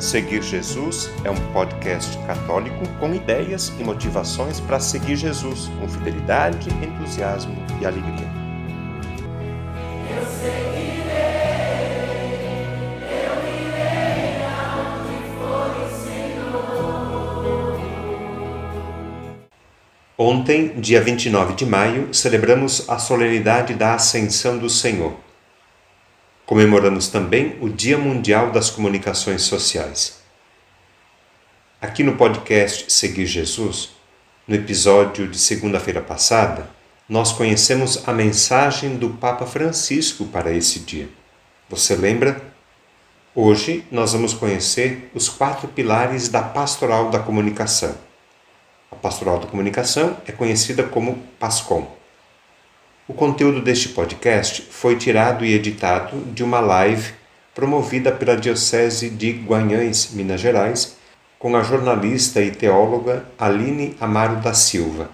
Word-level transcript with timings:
Seguir 0.00 0.42
Jesus 0.42 1.10
é 1.24 1.30
um 1.30 1.52
podcast 1.52 2.16
católico 2.26 2.88
com 2.98 3.14
ideias 3.14 3.70
e 3.78 3.84
motivações 3.84 4.58
para 4.58 4.80
seguir 4.80 5.14
Jesus 5.14 5.70
com 5.78 5.86
fidelidade, 5.86 6.70
entusiasmo 6.82 7.54
e 7.78 7.84
alegria. 7.84 8.26
Eu 10.08 10.24
seguirei, 10.24 11.10
eu 13.12 13.36
irei 13.60 14.40
for 15.36 15.68
o 15.76 15.90
Senhor. 16.02 17.78
Ontem, 20.16 20.80
dia 20.80 21.02
29 21.02 21.52
de 21.52 21.66
maio, 21.66 22.14
celebramos 22.14 22.88
a 22.88 22.98
solenidade 22.98 23.74
da 23.74 23.96
Ascensão 23.96 24.56
do 24.56 24.70
Senhor. 24.70 25.29
Comemoramos 26.50 27.06
também 27.06 27.56
o 27.60 27.68
Dia 27.68 27.96
Mundial 27.96 28.50
das 28.50 28.70
Comunicações 28.70 29.42
Sociais. 29.42 30.18
Aqui 31.80 32.02
no 32.02 32.16
podcast 32.16 32.92
Seguir 32.92 33.26
Jesus, 33.26 33.90
no 34.48 34.56
episódio 34.56 35.28
de 35.28 35.38
segunda-feira 35.38 36.00
passada, 36.00 36.68
nós 37.08 37.30
conhecemos 37.30 38.02
a 38.08 38.12
mensagem 38.12 38.96
do 38.96 39.10
Papa 39.10 39.46
Francisco 39.46 40.24
para 40.24 40.52
esse 40.52 40.80
dia. 40.80 41.08
Você 41.68 41.94
lembra? 41.94 42.42
Hoje 43.32 43.84
nós 43.88 44.12
vamos 44.12 44.34
conhecer 44.34 45.08
os 45.14 45.28
quatro 45.28 45.68
pilares 45.68 46.28
da 46.28 46.42
pastoral 46.42 47.10
da 47.10 47.20
comunicação. 47.20 47.94
A 48.90 48.96
pastoral 48.96 49.38
da 49.38 49.46
comunicação 49.46 50.16
é 50.26 50.32
conhecida 50.32 50.82
como 50.82 51.22
PASCOM. 51.38 51.99
O 53.10 53.12
conteúdo 53.12 53.60
deste 53.60 53.88
podcast 53.88 54.62
foi 54.70 54.94
tirado 54.94 55.44
e 55.44 55.52
editado 55.52 56.16
de 56.32 56.44
uma 56.44 56.60
live 56.60 57.12
promovida 57.52 58.12
pela 58.12 58.36
Diocese 58.36 59.10
de 59.10 59.32
Guanhães, 59.32 60.12
Minas 60.12 60.40
Gerais, 60.40 60.96
com 61.36 61.56
a 61.56 61.62
jornalista 61.64 62.40
e 62.40 62.52
teóloga 62.52 63.26
Aline 63.36 63.96
Amaro 64.00 64.36
da 64.36 64.54
Silva. 64.54 65.10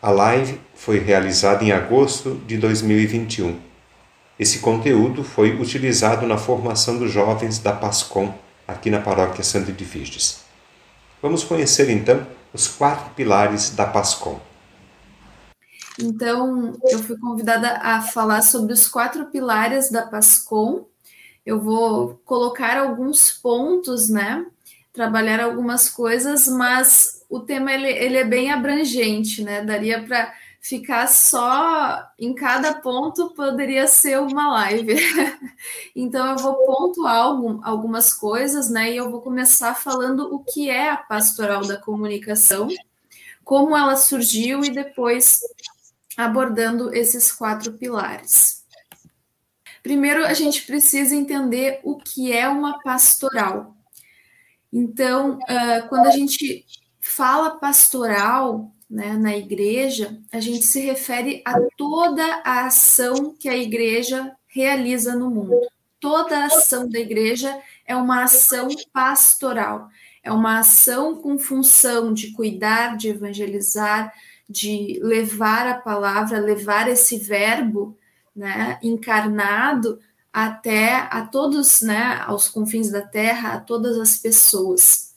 A 0.00 0.10
live 0.10 0.58
foi 0.74 0.98
realizada 0.98 1.62
em 1.62 1.70
agosto 1.70 2.40
de 2.46 2.56
2021. 2.56 3.58
Esse 4.40 4.60
conteúdo 4.60 5.22
foi 5.22 5.50
utilizado 5.60 6.26
na 6.26 6.38
formação 6.38 6.96
dos 6.96 7.12
jovens 7.12 7.58
da 7.58 7.74
PASCOM, 7.74 8.32
aqui 8.66 8.88
na 8.88 9.00
Paróquia 9.00 9.44
Santo 9.44 9.70
Virges. 9.84 10.40
Vamos 11.20 11.44
conhecer 11.44 11.90
então 11.90 12.26
os 12.54 12.66
quatro 12.66 13.10
pilares 13.10 13.68
da 13.68 13.84
PASCOM. 13.84 14.45
Então, 15.98 16.74
eu 16.84 16.98
fui 16.98 17.16
convidada 17.18 17.78
a 17.78 18.02
falar 18.02 18.42
sobre 18.42 18.72
os 18.72 18.86
quatro 18.86 19.26
pilares 19.26 19.90
da 19.90 20.06
PASCOM. 20.06 20.86
Eu 21.44 21.60
vou 21.60 22.20
colocar 22.24 22.76
alguns 22.78 23.30
pontos, 23.30 24.10
né? 24.10 24.44
Trabalhar 24.92 25.40
algumas 25.40 25.88
coisas, 25.88 26.46
mas 26.48 27.24
o 27.28 27.40
tema 27.40 27.72
ele, 27.72 27.88
ele 27.88 28.16
é 28.16 28.24
bem 28.24 28.50
abrangente, 28.50 29.42
né? 29.42 29.64
Daria 29.64 30.02
para 30.02 30.34
ficar 30.60 31.06
só 31.06 32.04
em 32.18 32.34
cada 32.34 32.74
ponto, 32.74 33.30
poderia 33.30 33.86
ser 33.86 34.18
uma 34.18 34.52
live. 34.52 34.96
então, 35.94 36.26
eu 36.32 36.36
vou 36.38 36.54
pontuar 36.66 37.16
algum, 37.16 37.60
algumas 37.64 38.12
coisas, 38.12 38.68
né? 38.68 38.92
E 38.92 38.96
eu 38.96 39.10
vou 39.10 39.20
começar 39.22 39.74
falando 39.74 40.34
o 40.34 40.40
que 40.40 40.68
é 40.68 40.90
a 40.90 40.96
pastoral 40.96 41.64
da 41.64 41.76
comunicação, 41.76 42.68
como 43.44 43.76
ela 43.76 43.96
surgiu 43.96 44.64
e 44.64 44.70
depois 44.70 45.40
abordando 46.16 46.94
esses 46.94 47.30
quatro 47.30 47.72
pilares. 47.74 48.64
Primeiro, 49.82 50.24
a 50.24 50.34
gente 50.34 50.62
precisa 50.62 51.14
entender 51.14 51.80
o 51.84 51.96
que 51.96 52.32
é 52.32 52.48
uma 52.48 52.80
pastoral. 52.82 53.76
Então, 54.72 55.38
uh, 55.38 55.88
quando 55.88 56.06
a 56.06 56.10
gente 56.10 56.64
fala 57.00 57.50
pastoral 57.50 58.72
né, 58.90 59.12
na 59.16 59.36
igreja, 59.36 60.20
a 60.32 60.40
gente 60.40 60.64
se 60.64 60.80
refere 60.80 61.42
a 61.44 61.54
toda 61.76 62.24
a 62.44 62.66
ação 62.66 63.34
que 63.38 63.48
a 63.48 63.56
igreja 63.56 64.34
realiza 64.46 65.14
no 65.14 65.30
mundo. 65.30 65.60
Toda 66.00 66.38
a 66.38 66.46
ação 66.46 66.88
da 66.88 66.98
igreja 66.98 67.58
é 67.84 67.94
uma 67.94 68.24
ação 68.24 68.68
pastoral, 68.92 69.88
é 70.22 70.32
uma 70.32 70.58
ação 70.58 71.16
com 71.16 71.38
função 71.38 72.12
de 72.12 72.32
cuidar, 72.32 72.96
de 72.96 73.08
evangelizar, 73.08 74.12
de 74.48 75.00
levar 75.02 75.66
a 75.66 75.74
palavra, 75.74 76.38
levar 76.38 76.88
esse 76.88 77.18
verbo 77.18 77.96
né, 78.34 78.78
encarnado 78.82 79.98
até 80.32 81.08
a 81.10 81.26
todos, 81.26 81.80
né, 81.80 82.22
aos 82.26 82.48
confins 82.48 82.90
da 82.90 83.02
terra, 83.02 83.54
a 83.54 83.60
todas 83.60 83.98
as 83.98 84.18
pessoas. 84.18 85.14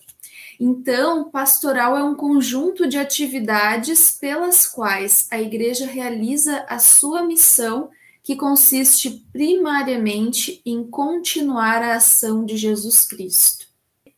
Então, 0.60 1.30
pastoral 1.30 1.98
é 1.98 2.04
um 2.04 2.16
conjunto 2.16 2.88
de 2.88 2.98
atividades 2.98 4.12
pelas 4.12 4.66
quais 4.66 5.28
a 5.32 5.40
igreja 5.40 5.86
realiza 5.86 6.66
a 6.68 6.80
sua 6.80 7.24
missão, 7.24 7.90
que 8.22 8.36
consiste 8.36 9.26
primariamente 9.32 10.62
em 10.66 10.84
continuar 10.84 11.82
a 11.82 11.96
ação 11.96 12.46
de 12.46 12.58
Jesus 12.58 13.06
Cristo 13.06 13.69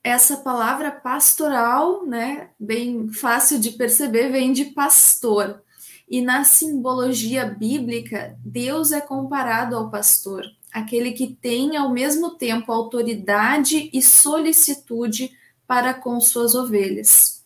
essa 0.03 0.37
palavra 0.37 0.91
pastoral, 0.91 2.05
né, 2.05 2.49
bem 2.59 3.11
fácil 3.11 3.59
de 3.59 3.71
perceber, 3.71 4.31
vem 4.31 4.51
de 4.51 4.65
pastor. 4.65 5.61
E 6.09 6.21
na 6.21 6.43
simbologia 6.43 7.45
bíblica, 7.45 8.35
Deus 8.43 8.91
é 8.91 8.99
comparado 8.99 9.77
ao 9.77 9.89
pastor, 9.89 10.43
aquele 10.73 11.11
que 11.11 11.37
tem 11.39 11.77
ao 11.77 11.91
mesmo 11.91 12.31
tempo 12.31 12.71
autoridade 12.71 13.89
e 13.93 14.01
solicitude 14.01 15.31
para 15.67 15.93
com 15.93 16.19
suas 16.19 16.55
ovelhas. 16.55 17.45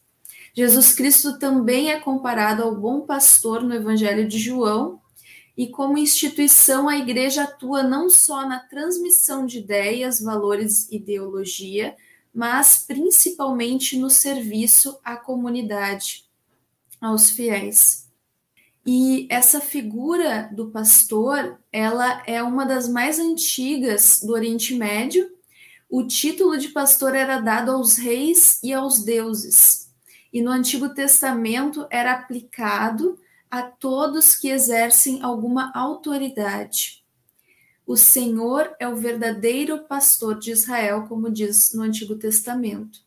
Jesus 0.54 0.94
Cristo 0.94 1.38
também 1.38 1.92
é 1.92 2.00
comparado 2.00 2.64
ao 2.64 2.76
bom 2.76 3.02
pastor 3.02 3.62
no 3.62 3.76
Evangelho 3.76 4.28
de 4.28 4.40
João, 4.40 5.02
e 5.58 5.68
como 5.68 5.98
instituição 5.98 6.90
a 6.90 6.98
igreja 6.98 7.44
atua 7.44 7.84
não 7.84 8.10
só 8.10 8.48
na 8.48 8.60
transmissão 8.60 9.46
de 9.46 9.60
ideias, 9.60 10.20
valores 10.20 10.90
e 10.90 10.96
ideologia, 10.96 11.96
mas 12.36 12.84
principalmente 12.86 13.98
no 13.98 14.10
serviço 14.10 15.00
à 15.06 15.16
comunidade, 15.16 16.26
aos 17.00 17.32
fiéis. 17.32 18.12
E 18.86 19.26
essa 19.32 19.62
figura 19.62 20.50
do 20.52 20.70
pastor, 20.70 21.58
ela 21.72 22.22
é 22.28 22.44
uma 22.44 22.66
das 22.66 22.90
mais 22.90 23.20
antigas 23.20 24.20
do 24.22 24.34
Oriente 24.34 24.76
Médio. 24.76 25.32
O 25.90 26.06
título 26.06 26.58
de 26.58 26.68
pastor 26.68 27.16
era 27.16 27.40
dado 27.40 27.72
aos 27.72 27.96
reis 27.96 28.60
e 28.62 28.74
aos 28.74 29.02
deuses. 29.02 29.90
E 30.32 30.42
no 30.42 30.52
Antigo 30.52 30.94
Testamento 30.94 31.88
era 31.90 32.12
aplicado 32.12 33.18
a 33.50 33.62
todos 33.62 34.36
que 34.36 34.50
exercem 34.50 35.24
alguma 35.24 35.72
autoridade. 35.74 37.05
O 37.86 37.96
Senhor 37.96 38.76
é 38.80 38.88
o 38.88 38.96
verdadeiro 38.96 39.80
pastor 39.80 40.40
de 40.40 40.52
Israel, 40.52 41.06
como 41.08 41.30
diz 41.30 41.74
no 41.74 41.84
Antigo 41.84 42.16
Testamento. 42.16 43.00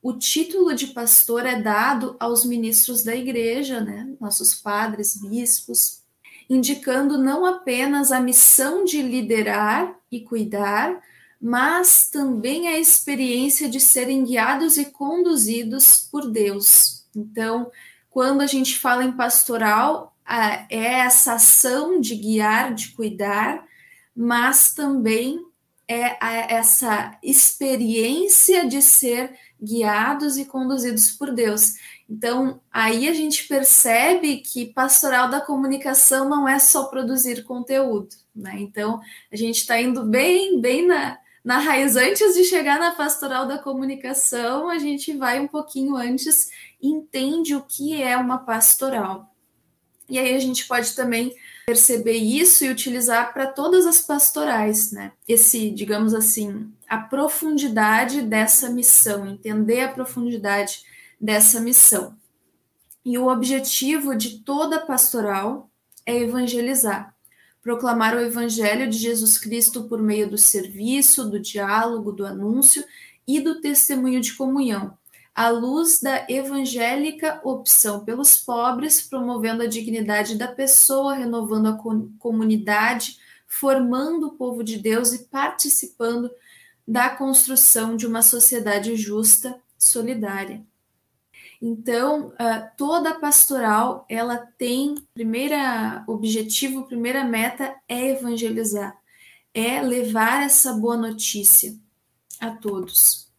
O 0.00 0.12
título 0.12 0.74
de 0.74 0.88
pastor 0.88 1.44
é 1.44 1.60
dado 1.60 2.16
aos 2.20 2.44
ministros 2.44 3.02
da 3.02 3.14
igreja, 3.14 3.80
né? 3.80 4.08
nossos 4.20 4.54
padres, 4.54 5.16
bispos, 5.16 6.02
indicando 6.48 7.18
não 7.18 7.46
apenas 7.46 8.12
a 8.12 8.20
missão 8.20 8.84
de 8.84 9.02
liderar 9.02 9.96
e 10.10 10.20
cuidar, 10.20 11.00
mas 11.40 12.08
também 12.08 12.68
a 12.68 12.78
experiência 12.78 13.68
de 13.68 13.80
serem 13.80 14.24
guiados 14.24 14.76
e 14.76 14.86
conduzidos 14.86 16.08
por 16.10 16.30
Deus. 16.30 17.04
Então, 17.14 17.70
quando 18.10 18.40
a 18.40 18.46
gente 18.46 18.78
fala 18.78 19.04
em 19.04 19.12
pastoral, 19.12 20.16
é 20.68 21.00
essa 21.00 21.34
ação 21.34 22.00
de 22.00 22.14
guiar, 22.14 22.74
de 22.74 22.88
cuidar, 22.90 23.66
mas 24.14 24.74
também 24.74 25.44
é 25.88 26.54
essa 26.54 27.18
experiência 27.22 28.66
de 28.66 28.80
ser 28.80 29.34
guiados 29.60 30.36
e 30.38 30.44
conduzidos 30.44 31.10
por 31.12 31.32
Deus. 31.32 31.74
Então, 32.08 32.60
aí 32.70 33.08
a 33.08 33.14
gente 33.14 33.46
percebe 33.46 34.38
que 34.38 34.66
pastoral 34.66 35.30
da 35.30 35.40
comunicação 35.40 36.28
não 36.28 36.48
é 36.48 36.58
só 36.58 36.84
produzir 36.84 37.44
conteúdo, 37.44 38.08
né? 38.34 38.56
Então, 38.58 39.00
a 39.30 39.36
gente 39.36 39.58
está 39.58 39.80
indo 39.80 40.04
bem, 40.04 40.60
bem 40.60 40.86
na, 40.86 41.18
na 41.44 41.58
raiz. 41.58 41.96
Antes 41.96 42.34
de 42.34 42.44
chegar 42.44 42.78
na 42.78 42.92
pastoral 42.92 43.46
da 43.46 43.58
comunicação, 43.58 44.68
a 44.68 44.78
gente 44.78 45.16
vai 45.16 45.40
um 45.40 45.48
pouquinho 45.48 45.96
antes 45.96 46.50
entende 46.82 47.54
o 47.54 47.62
que 47.62 48.02
é 48.02 48.16
uma 48.16 48.38
pastoral. 48.38 49.32
E 50.08 50.18
aí 50.18 50.34
a 50.34 50.40
gente 50.40 50.66
pode 50.66 50.94
também 50.94 51.32
perceber 51.66 52.16
isso 52.16 52.64
e 52.64 52.70
utilizar 52.70 53.32
para 53.32 53.46
todas 53.46 53.86
as 53.86 54.00
pastorais, 54.00 54.92
né? 54.92 55.12
Esse, 55.28 55.70
digamos 55.70 56.14
assim, 56.14 56.70
a 56.88 56.98
profundidade 56.98 58.22
dessa 58.22 58.68
missão, 58.68 59.26
entender 59.26 59.80
a 59.80 59.92
profundidade 59.92 60.82
dessa 61.20 61.60
missão. 61.60 62.16
E 63.04 63.16
o 63.18 63.28
objetivo 63.28 64.14
de 64.14 64.38
toda 64.40 64.84
pastoral 64.84 65.70
é 66.04 66.16
evangelizar, 66.16 67.14
proclamar 67.62 68.14
o 68.14 68.20
evangelho 68.20 68.88
de 68.90 68.98
Jesus 68.98 69.38
Cristo 69.38 69.84
por 69.84 70.02
meio 70.02 70.28
do 70.28 70.38
serviço, 70.38 71.28
do 71.28 71.38
diálogo, 71.38 72.12
do 72.12 72.26
anúncio 72.26 72.84
e 73.26 73.40
do 73.40 73.60
testemunho 73.60 74.20
de 74.20 74.34
comunhão, 74.34 74.96
à 75.34 75.48
luz 75.48 76.00
da 76.00 76.26
evangélica 76.28 77.40
opção 77.42 78.04
pelos 78.04 78.36
pobres, 78.36 79.00
promovendo 79.00 79.62
a 79.62 79.66
dignidade 79.66 80.36
da 80.36 80.48
pessoa, 80.48 81.14
renovando 81.14 81.68
a 81.68 81.78
comunidade, 82.18 83.18
formando 83.46 84.28
o 84.28 84.32
povo 84.32 84.62
de 84.62 84.78
Deus 84.78 85.12
e 85.12 85.24
participando 85.24 86.30
da 86.86 87.10
construção 87.10 87.96
de 87.96 88.06
uma 88.06 88.22
sociedade 88.22 88.94
justa, 88.96 89.58
solidária. 89.78 90.62
Então, 91.60 92.32
toda 92.76 93.10
a 93.10 93.20
pastoral, 93.20 94.04
ela 94.08 94.36
tem, 94.58 94.96
primeira 95.14 96.04
objetivo, 96.06 96.86
primeira 96.86 97.24
meta 97.24 97.74
é 97.88 98.10
evangelizar, 98.10 98.98
é 99.54 99.80
levar 99.80 100.44
essa 100.44 100.72
boa 100.72 100.96
notícia 100.96 101.74
a 102.40 102.50
todos. 102.50 103.31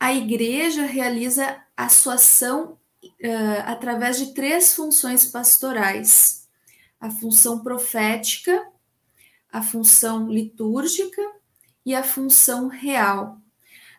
A 0.00 0.14
igreja 0.14 0.86
realiza 0.86 1.62
a 1.76 1.90
sua 1.90 2.14
ação 2.14 2.78
uh, 3.04 3.60
através 3.66 4.16
de 4.16 4.32
três 4.32 4.74
funções 4.74 5.26
pastorais: 5.26 6.48
a 6.98 7.10
função 7.10 7.62
profética, 7.62 8.66
a 9.52 9.62
função 9.62 10.26
litúrgica 10.26 11.20
e 11.84 11.94
a 11.94 12.02
função 12.02 12.68
real. 12.68 13.38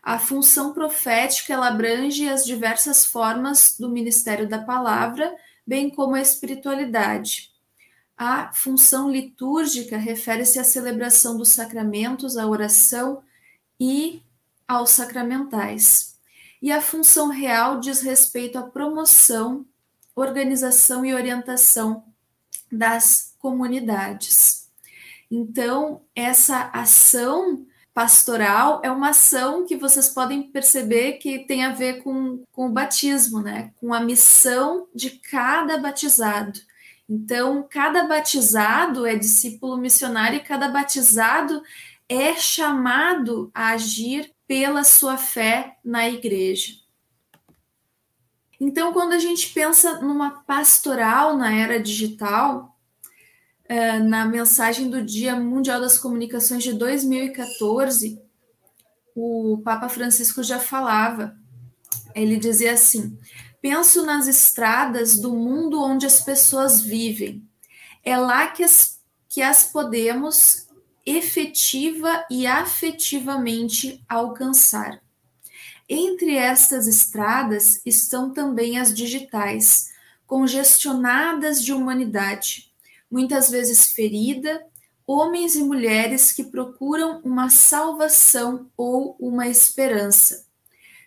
A 0.02 0.18
função 0.18 0.74
profética 0.74 1.54
ela 1.54 1.68
abrange 1.68 2.28
as 2.28 2.44
diversas 2.44 3.06
formas 3.06 3.78
do 3.80 3.88
ministério 3.88 4.50
da 4.50 4.58
palavra, 4.58 5.32
bem 5.66 5.92
como 5.92 6.16
a 6.16 6.22
espiritualidade. 6.22 7.52
A 8.18 8.52
função 8.54 9.08
litúrgica 9.10 9.98
refere-se 9.98 10.58
à 10.58 10.64
celebração 10.64 11.38
dos 11.38 11.50
sacramentos, 11.50 12.38
à 12.38 12.48
oração 12.48 13.22
e 13.80 14.24
aos 14.68 14.92
sacramentais. 14.92 16.18
E 16.62 16.72
a 16.72 16.82
função 16.82 17.30
real 17.30 17.80
diz 17.80 18.02
respeito 18.02 18.58
à 18.58 18.64
promoção, 18.64 19.66
organização 20.16 21.06
e 21.06 21.14
orientação 21.14 22.04
das 22.72 23.36
comunidades. 23.40 24.70
Então, 25.30 26.02
essa 26.16 26.70
ação 26.74 27.66
pastoral 27.94 28.82
é 28.84 28.92
uma 28.92 29.10
ação 29.10 29.66
que 29.66 29.76
vocês 29.76 30.10
podem 30.10 30.44
perceber 30.44 31.14
que 31.14 31.40
tem 31.40 31.66
a 31.66 31.72
ver 31.72 32.04
com, 32.04 32.44
com 32.52 32.68
o 32.68 32.72
batismo, 32.72 33.42
né? 33.42 33.72
Com 33.78 33.94
a 33.94 34.00
missão 34.00 34.88
de 34.94 35.10
cada 35.10 35.78
batizado. 35.78 36.60
Então, 37.10 37.68
cada 37.70 38.08
batizado 38.08 39.06
é 39.06 39.16
discípulo 39.16 39.78
missionário 39.78 40.38
e 40.38 40.44
cada 40.44 40.70
batizado 40.70 41.62
é 42.08 42.36
chamado 42.36 43.52
a 43.54 43.70
agir 43.70 44.32
pela 44.52 44.84
sua 44.84 45.16
fé 45.16 45.78
na 45.82 46.10
igreja. 46.10 46.74
Então, 48.60 48.92
quando 48.92 49.14
a 49.14 49.18
gente 49.18 49.54
pensa 49.54 50.02
numa 50.02 50.44
pastoral 50.44 51.38
na 51.38 51.56
era 51.56 51.80
digital, 51.80 52.78
é, 53.64 53.98
na 54.00 54.26
mensagem 54.26 54.90
do 54.90 55.02
Dia 55.02 55.38
Mundial 55.38 55.80
das 55.80 55.98
Comunicações 55.98 56.64
de 56.64 56.74
2014, 56.74 58.22
o 59.16 59.62
Papa 59.64 59.88
Francisco 59.88 60.44
já 60.44 60.60
falava. 60.60 61.34
Ele 62.14 62.36
dizia 62.36 62.74
assim: 62.74 63.18
Penso 63.62 64.06
nas 64.06 64.28
estradas 64.28 65.18
do 65.18 65.34
mundo 65.34 65.82
onde 65.82 66.06
as 66.06 66.20
pessoas 66.20 66.82
vivem. 66.82 67.48
É 68.04 68.18
lá 68.18 68.48
que 68.48 68.66
as, 68.66 69.00
que 69.30 69.42
as 69.42 69.64
podemos 69.64 70.68
efetiva 71.06 72.26
e 72.30 72.46
afetivamente 72.46 74.04
alcançar. 74.08 75.02
Entre 75.88 76.36
estas 76.36 76.88
estradas 76.88 77.82
estão 77.86 78.32
também 78.32 78.80
as 78.80 78.94
digitais, 78.94 79.92
congestionadas 80.26 81.64
de 81.64 81.74
humanidade, 81.74 82.72
muitas 83.10 83.50
vezes 83.50 83.92
ferida, 83.92 84.66
homens 85.06 85.56
e 85.56 85.64
mulheres 85.64 86.32
que 86.32 86.46
procuram 86.46 87.20
uma 87.26 87.50
salvação 87.50 88.70
ou 88.78 89.18
uma 89.20 89.48
esperança. 89.48 90.46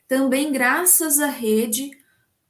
Também, 0.06 0.52
graças 0.52 1.18
à 1.18 1.28
rede, 1.28 1.90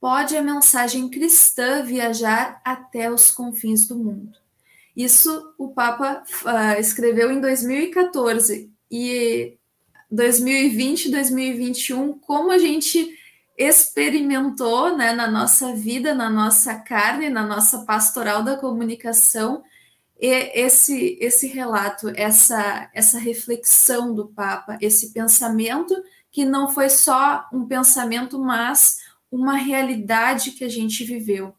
pode 0.01 0.37
a 0.37 0.43
mensagem 0.43 1.09
cristã 1.09 1.85
viajar 1.85 2.61
até 2.65 3.11
os 3.11 3.31
confins 3.31 3.87
do 3.87 3.97
mundo. 3.97 4.44
Isso 4.97 5.55
o 5.59 5.69
Papa 5.69 6.23
uh, 6.45 6.81
escreveu 6.81 7.31
em 7.31 7.41
2014 7.41 8.71
e 8.91 9.57
2020, 10.11 11.11
2021, 11.11 12.19
como 12.21 12.53
a 12.53 12.59
gente 12.59 13.19
experimentou 13.57 14.97
né, 14.97 15.13
na 15.13 15.29
nossa 15.29 15.75
vida, 15.75 16.15
na 16.15 16.31
nossa 16.31 16.75
carne, 16.77 17.29
na 17.29 17.45
nossa 17.45 17.85
pastoral 17.85 18.43
da 18.43 18.57
comunicação, 18.57 19.63
esse, 20.17 21.19
esse 21.21 21.49
relato, 21.49 22.11
essa, 22.15 22.89
essa 22.95 23.19
reflexão 23.19 24.15
do 24.15 24.29
Papa, 24.29 24.79
esse 24.81 25.13
pensamento 25.13 25.95
que 26.31 26.45
não 26.45 26.69
foi 26.69 26.89
só 26.89 27.47
um 27.53 27.67
pensamento, 27.67 28.39
mas 28.39 28.99
uma 29.31 29.57
realidade 29.57 30.53
que 30.53 30.65
a 30.65 30.69
gente 30.69 31.05
viveu. 31.05 31.55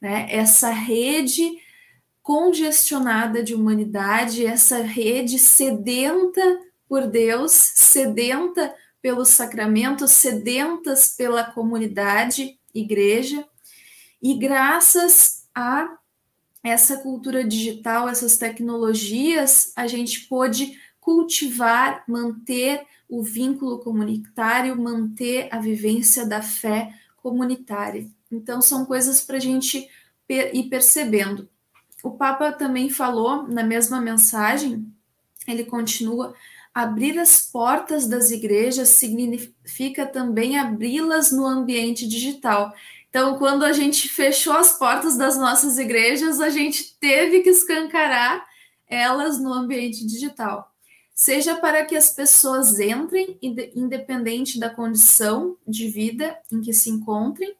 Né? 0.00 0.26
Essa 0.30 0.70
rede 0.70 1.58
congestionada 2.28 3.42
de 3.42 3.54
humanidade, 3.54 4.44
essa 4.44 4.82
rede 4.82 5.38
sedenta 5.38 6.60
por 6.86 7.06
Deus, 7.06 7.52
sedenta 7.52 8.74
pelos 9.00 9.30
sacramentos, 9.30 10.10
sedentas 10.10 11.16
pela 11.16 11.42
comunidade, 11.42 12.60
igreja, 12.74 13.48
e 14.20 14.34
graças 14.34 15.48
a 15.54 15.96
essa 16.62 16.98
cultura 16.98 17.42
digital, 17.42 18.10
essas 18.10 18.36
tecnologias, 18.36 19.72
a 19.74 19.86
gente 19.86 20.26
pôde 20.26 20.78
cultivar, 21.00 22.04
manter 22.06 22.84
o 23.08 23.22
vínculo 23.22 23.78
comunitário, 23.78 24.78
manter 24.78 25.48
a 25.50 25.58
vivência 25.58 26.26
da 26.26 26.42
fé 26.42 26.92
comunitária. 27.16 28.06
Então, 28.30 28.60
são 28.60 28.84
coisas 28.84 29.22
para 29.22 29.38
a 29.38 29.40
gente 29.40 29.88
ir 30.28 30.64
percebendo 30.64 31.48
o 32.02 32.12
Papa 32.12 32.52
também 32.52 32.90
falou 32.90 33.42
na 33.48 33.62
mesma 33.62 34.00
mensagem, 34.00 34.86
ele 35.46 35.64
continua: 35.64 36.34
abrir 36.72 37.18
as 37.18 37.50
portas 37.50 38.06
das 38.06 38.30
igrejas 38.30 38.88
significa 38.90 40.06
também 40.06 40.58
abri-las 40.58 41.32
no 41.32 41.46
ambiente 41.46 42.06
digital. 42.06 42.72
Então, 43.10 43.38
quando 43.38 43.64
a 43.64 43.72
gente 43.72 44.08
fechou 44.10 44.52
as 44.52 44.78
portas 44.78 45.16
das 45.16 45.36
nossas 45.36 45.78
igrejas, 45.78 46.40
a 46.40 46.50
gente 46.50 46.96
teve 46.98 47.40
que 47.40 47.50
escancarar 47.50 48.46
elas 48.86 49.38
no 49.40 49.52
ambiente 49.52 50.06
digital. 50.06 50.72
Seja 51.14 51.56
para 51.56 51.84
que 51.84 51.96
as 51.96 52.10
pessoas 52.10 52.78
entrem, 52.78 53.36
independente 53.74 54.60
da 54.60 54.70
condição 54.70 55.56
de 55.66 55.88
vida 55.88 56.38
em 56.50 56.60
que 56.60 56.72
se 56.72 56.90
encontrem, 56.90 57.56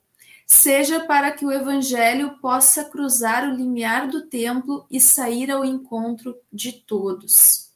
seja 0.49 1.01
para 1.01 1.31
que 1.31 1.45
o 1.45 1.53
Evangelho 1.53 2.39
possa 2.41 2.83
cruzar 2.85 3.47
o 3.47 3.55
limiar 3.55 4.09
do 4.09 4.27
templo 4.27 4.87
e 4.91 4.99
sair 4.99 5.51
ao 5.51 5.63
encontro 5.63 6.35
de 6.51 6.73
todos. 6.73 7.69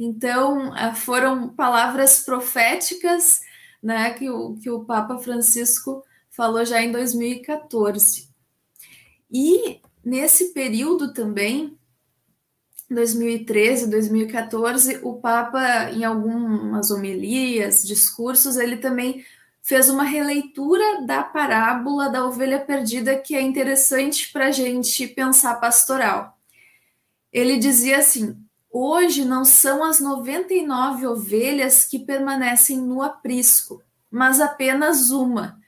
Então, 0.00 0.72
ah, 0.74 0.94
foram 0.94 1.50
palavras 1.50 2.24
proféticas 2.24 3.40
né, 3.82 4.10
que, 4.14 4.28
o, 4.30 4.56
que 4.56 4.70
o 4.70 4.86
Papa 4.86 5.18
Francisco 5.18 6.02
falou 6.30 6.64
já 6.64 6.80
em 6.80 6.90
2014. 6.90 8.30
E 9.30 9.80
nesse 10.02 10.54
período 10.54 11.12
também, 11.12 11.78
2013, 12.88 13.90
2014, 13.90 15.00
o 15.02 15.20
Papa, 15.20 15.90
em 15.90 16.04
algumas 16.04 16.90
homilias, 16.90 17.86
discursos, 17.86 18.56
ele 18.56 18.78
também 18.78 19.24
fez 19.64 19.88
uma 19.88 20.04
releitura 20.04 21.00
da 21.06 21.22
parábola 21.22 22.10
da 22.10 22.26
ovelha 22.26 22.60
perdida 22.60 23.16
que 23.16 23.34
é 23.34 23.40
interessante 23.40 24.30
para 24.30 24.48
a 24.48 24.50
gente 24.50 25.08
pensar 25.08 25.54
pastoral. 25.54 26.38
Ele 27.32 27.56
dizia 27.56 27.98
assim: 27.98 28.36
Hoje 28.70 29.24
não 29.24 29.44
são 29.44 29.82
as 29.82 30.00
99 30.00 31.06
ovelhas 31.06 31.86
que 31.86 31.98
permanecem 31.98 32.76
no 32.76 33.00
aprisco, 33.00 33.82
mas 34.10 34.38
apenas 34.38 35.10
uma. 35.10 35.58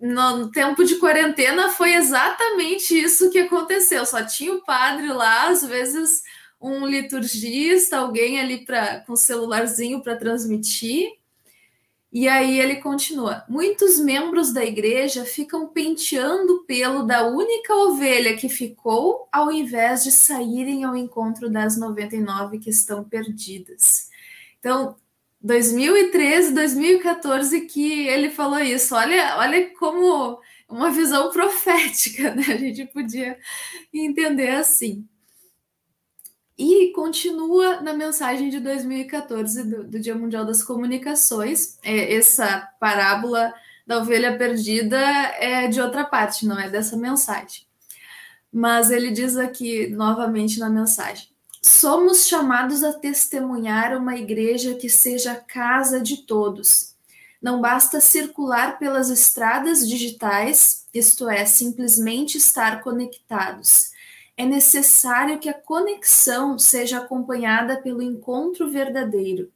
No 0.00 0.50
tempo 0.50 0.82
de 0.82 0.96
quarentena 0.96 1.70
foi 1.70 1.94
exatamente 1.94 2.98
isso 2.98 3.30
que 3.30 3.40
aconteceu. 3.40 4.06
Só 4.06 4.24
tinha 4.24 4.54
o 4.54 4.64
padre 4.64 5.08
lá, 5.08 5.48
às 5.48 5.62
vezes 5.62 6.22
um 6.60 6.86
liturgista, 6.86 7.98
alguém 7.98 8.40
ali 8.40 8.64
pra, 8.64 9.00
com 9.00 9.14
celularzinho 9.14 10.02
para 10.02 10.16
transmitir, 10.16 11.17
e 12.12 12.26
aí 12.26 12.58
ele 12.58 12.76
continua: 12.76 13.44
muitos 13.48 13.98
membros 13.98 14.52
da 14.52 14.64
igreja 14.64 15.24
ficam 15.24 15.68
penteando 15.68 16.54
o 16.54 16.64
pelo 16.64 17.02
da 17.02 17.26
única 17.26 17.74
ovelha 17.74 18.36
que 18.36 18.48
ficou, 18.48 19.28
ao 19.30 19.52
invés 19.52 20.04
de 20.04 20.10
saírem 20.10 20.84
ao 20.84 20.96
encontro 20.96 21.50
das 21.50 21.78
99 21.78 22.58
que 22.58 22.70
estão 22.70 23.04
perdidas. 23.04 24.08
Então, 24.58 24.96
2013, 25.40 26.52
2014 26.54 27.60
que 27.62 28.08
ele 28.08 28.30
falou 28.30 28.60
isso. 28.60 28.94
Olha, 28.94 29.36
olha 29.38 29.72
como 29.78 30.40
uma 30.68 30.90
visão 30.90 31.30
profética, 31.30 32.32
né? 32.34 32.44
A 32.48 32.56
gente 32.56 32.86
podia 32.86 33.38
entender 33.92 34.50
assim. 34.50 35.06
E 36.58 36.90
continua 36.92 37.80
na 37.80 37.92
mensagem 37.94 38.50
de 38.50 38.58
2014 38.58 39.62
do, 39.62 39.84
do 39.84 40.00
Dia 40.00 40.16
Mundial 40.16 40.44
das 40.44 40.60
Comunicações. 40.60 41.78
É, 41.84 42.16
essa 42.16 42.68
parábola 42.80 43.54
da 43.86 43.98
ovelha 43.98 44.36
perdida 44.36 44.98
é 44.98 45.68
de 45.68 45.80
outra 45.80 46.04
parte, 46.04 46.44
não 46.44 46.58
é 46.58 46.68
dessa 46.68 46.96
mensagem. 46.96 47.62
Mas 48.52 48.90
ele 48.90 49.12
diz 49.12 49.36
aqui 49.36 49.86
novamente 49.88 50.58
na 50.58 50.68
mensagem: 50.68 51.28
Somos 51.62 52.26
chamados 52.26 52.82
a 52.82 52.92
testemunhar 52.92 53.96
uma 53.96 54.16
igreja 54.16 54.74
que 54.74 54.90
seja 54.90 55.32
a 55.32 55.36
casa 55.36 56.00
de 56.00 56.18
todos. 56.18 56.94
Não 57.40 57.60
basta 57.60 58.00
circular 58.00 58.80
pelas 58.80 59.10
estradas 59.10 59.88
digitais, 59.88 60.86
isto 60.92 61.28
é, 61.28 61.44
simplesmente 61.44 62.36
estar 62.36 62.82
conectados. 62.82 63.92
É 64.38 64.46
necessário 64.46 65.40
que 65.40 65.48
a 65.48 65.52
conexão 65.52 66.56
seja 66.56 66.98
acompanhada 66.98 67.82
pelo 67.82 68.00
encontro 68.00 68.70
verdadeiro. 68.70 69.50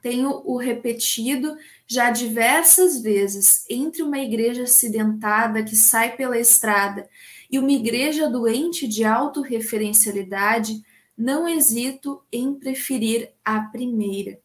Tenho 0.00 0.40
o 0.44 0.56
repetido 0.56 1.56
já 1.84 2.08
diversas 2.08 3.02
vezes 3.02 3.64
entre 3.68 4.04
uma 4.04 4.20
igreja 4.20 4.62
acidentada 4.62 5.64
que 5.64 5.74
sai 5.74 6.14
pela 6.14 6.38
estrada 6.38 7.08
e 7.50 7.58
uma 7.58 7.72
igreja 7.72 8.30
doente 8.30 8.86
de 8.86 9.04
autorreferencialidade 9.04 10.80
não 11.16 11.48
hesito 11.48 12.22
em 12.30 12.54
preferir 12.54 13.32
a 13.44 13.58
primeira. 13.62 14.38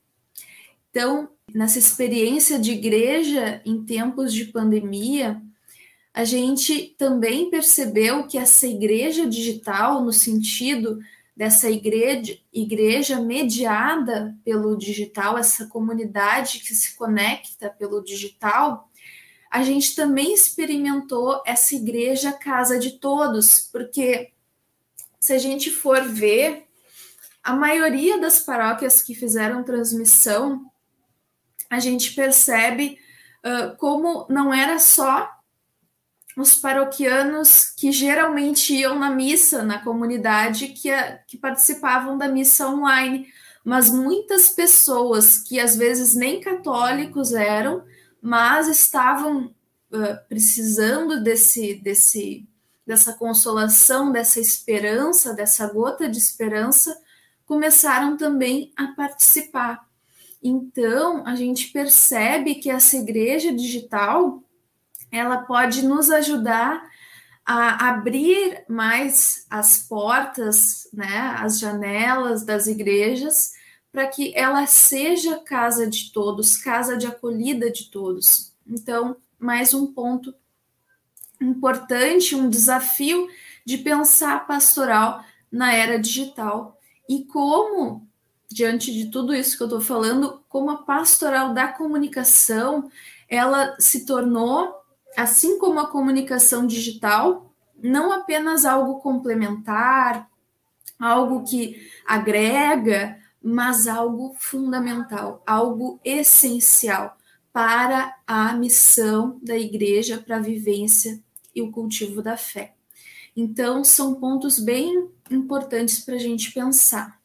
Então, 0.89 1.29
nessa 1.53 1.77
experiência 1.77 2.57
de 2.57 2.72
igreja 2.72 3.62
em 3.63 3.86
tempos 3.86 4.33
de 4.33 4.45
pandemia, 4.45 5.39
a 6.13 6.24
gente 6.24 6.93
também 6.98 7.50
percebeu 7.50 8.27
que 8.27 8.38
essa 8.38 8.67
igreja 8.67 9.25
digital, 9.25 10.03
no 10.03 10.13
sentido 10.13 11.00
dessa 11.36 11.72
igreja, 11.72 12.38
igreja 12.53 13.20
mediada 13.20 14.38
pelo 14.46 14.77
digital, 14.77 15.39
essa 15.39 15.65
comunidade 15.65 16.60
que 16.60 16.75
se 16.75 16.96
conecta 16.96 17.72
pelo 17.72 18.03
digital, 18.03 18.91
a 19.50 19.63
gente 19.63 19.96
também 19.96 20.34
experimentou 20.34 21.41
essa 21.46 21.74
igreja 21.74 22.32
casa 22.32 22.77
de 22.77 23.00
todos, 23.00 23.67
porque 23.72 24.32
se 25.20 25.34
a 25.34 25.39
gente 25.39 25.72
for 25.72 26.03
ver, 26.03 26.67
a 27.43 27.53
maioria 27.53 28.20
das 28.20 28.39
paróquias 28.39 29.01
que 29.01 29.15
fizeram 29.15 29.63
transmissão, 29.63 30.72
a 31.70 31.79
gente 31.79 32.13
percebe 32.13 33.00
uh, 33.43 33.75
como 33.77 34.27
não 34.29 34.53
era 34.53 34.77
só 34.77 35.32
os 36.37 36.55
paroquianos 36.55 37.65
que 37.65 37.91
geralmente 37.91 38.73
iam 38.73 38.97
na 38.97 39.09
missa 39.09 39.61
na 39.61 39.79
comunidade 39.79 40.69
que, 40.69 40.89
que 41.27 41.37
participavam 41.37 42.17
da 42.17 42.27
missa 42.27 42.67
online, 42.67 43.27
mas 43.63 43.89
muitas 43.89 44.49
pessoas 44.49 45.37
que 45.37 45.59
às 45.59 45.75
vezes 45.75 46.15
nem 46.15 46.41
católicos 46.41 47.33
eram, 47.33 47.83
mas 48.21 48.67
estavam 48.67 49.45
uh, 49.91 50.27
precisando 50.27 51.23
desse, 51.23 51.75
desse 51.75 52.47
dessa 52.85 53.13
consolação, 53.13 54.11
dessa 54.11 54.39
esperança, 54.39 55.33
dessa 55.33 55.71
gota 55.71 56.09
de 56.09 56.17
esperança, 56.17 56.95
começaram 57.45 58.17
também 58.17 58.71
a 58.75 58.87
participar. 58.87 59.87
Então, 60.41 61.25
a 61.25 61.35
gente 61.35 61.71
percebe 61.71 62.55
que 62.55 62.69
essa 62.69 62.97
igreja 62.97 63.53
digital, 63.53 64.43
ela 65.13 65.38
pode 65.38 65.86
nos 65.86 66.10
ajudar 66.10 66.84
a 67.46 67.89
abrir 67.89 68.63
mais 68.67 69.46
as 69.50 69.79
portas, 69.88 70.89
né, 70.91 71.36
as 71.38 71.60
janelas 71.60 72.43
das 72.43 72.67
igrejas, 72.67 73.51
para 73.91 74.08
que 74.08 74.34
ela 74.36 74.65
seja 74.65 75.39
casa 75.39 75.86
de 75.86 76.12
todos, 76.12 76.58
casa 76.58 76.98
de 76.98 77.05
acolhida 77.05 77.70
de 77.70 77.91
todos. 77.91 78.51
Então, 78.65 79.15
mais 79.38 79.74
um 79.74 79.93
ponto 79.93 80.34
importante, 81.39 82.36
um 82.36 82.50
desafio 82.50 83.29
de 83.63 83.77
pensar 83.77 84.48
pastoral 84.48 85.24
na 85.51 85.74
era 85.74 86.00
digital 86.00 86.79
e 87.08 87.24
como, 87.25 88.08
diante 88.50 88.91
de 88.91 89.12
tudo 89.12 89.36
isso 89.36 89.58
que 89.58 89.63
eu 89.63 89.67
estou 89.67 89.82
falando, 89.82 90.43
como 90.50 90.72
a 90.72 90.77
pastoral 90.77 91.53
da 91.53 91.67
comunicação 91.67 92.89
ela 93.29 93.75
se 93.79 94.05
tornou, 94.05 94.82
assim 95.17 95.58
como 95.60 95.79
a 95.79 95.88
comunicação 95.88 96.65
digital, 96.65 97.53
não 97.82 98.12
apenas 98.12 98.65
algo 98.65 99.00
complementar, 99.00 100.29
algo 101.00 101.43
que 101.43 101.89
agrega, 102.05 103.20
mas 103.41 103.88
algo 103.88 104.36
fundamental, 104.39 105.43
algo 105.46 106.00
essencial 106.03 107.17
para 107.51 108.15
a 108.25 108.53
missão 108.53 109.38
da 109.43 109.58
igreja, 109.58 110.17
para 110.17 110.38
a 110.38 110.41
vivência 110.41 111.22
e 111.53 111.62
o 111.62 111.72
cultivo 111.72 112.22
da 112.22 112.38
fé. 112.38 112.74
Então, 113.36 113.84
são 113.84 114.15
pontos 114.15 114.60
bem 114.60 115.10
importantes 115.29 116.00
para 116.00 116.15
a 116.15 116.20
gente 116.20 116.51
pensar. 116.51 117.20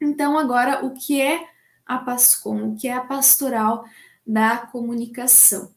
Então, 0.00 0.38
agora, 0.38 0.84
o 0.84 0.94
que 0.94 1.20
é 1.20 1.48
a 1.84 1.98
PASCOM? 1.98 2.70
O 2.70 2.76
que 2.76 2.88
é 2.88 2.94
a 2.94 3.00
pastoral 3.00 3.84
da 4.26 4.56
comunicação? 4.56 5.73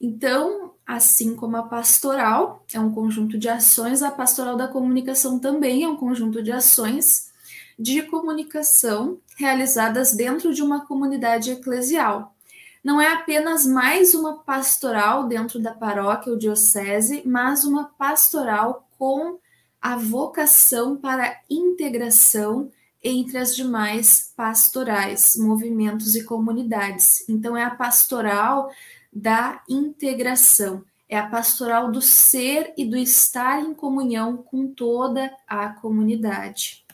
Então, 0.00 0.74
assim 0.86 1.36
como 1.36 1.56
a 1.56 1.62
pastoral 1.62 2.64
é 2.72 2.80
um 2.80 2.92
conjunto 2.92 3.38
de 3.38 3.48
ações, 3.48 4.02
a 4.02 4.10
pastoral 4.10 4.56
da 4.56 4.68
comunicação 4.68 5.38
também 5.38 5.84
é 5.84 5.88
um 5.88 5.96
conjunto 5.96 6.42
de 6.42 6.50
ações 6.50 7.30
de 7.78 8.02
comunicação 8.02 9.18
realizadas 9.36 10.12
dentro 10.12 10.54
de 10.54 10.62
uma 10.62 10.86
comunidade 10.86 11.50
eclesial 11.50 12.34
não 12.82 13.00
é 13.00 13.12
apenas 13.12 13.66
mais 13.66 14.14
uma 14.14 14.38
pastoral 14.38 15.28
dentro 15.28 15.60
da 15.60 15.72
paróquia 15.72 16.32
ou 16.32 16.38
diocese, 16.38 17.22
mas 17.26 17.64
uma 17.64 17.84
pastoral 17.84 18.88
com 18.98 19.38
a 19.80 19.96
vocação 19.96 20.96
para 20.96 21.38
integração 21.48 22.70
entre 23.02 23.38
as 23.38 23.54
demais 23.54 24.32
pastorais, 24.36 25.36
movimentos 25.36 26.14
e 26.14 26.24
comunidades. 26.24 27.26
Então, 27.28 27.56
é 27.56 27.64
a 27.64 27.70
pastoral 27.70 28.70
da 29.12 29.62
integração, 29.68 30.84
é 31.08 31.18
a 31.18 31.26
pastoral 31.26 31.90
do 31.90 32.00
ser 32.00 32.72
e 32.76 32.84
do 32.84 32.96
estar 32.96 33.60
em 33.60 33.74
comunhão 33.74 34.36
com 34.36 34.68
toda 34.68 35.34
a 35.46 35.70
comunidade. 35.70 36.84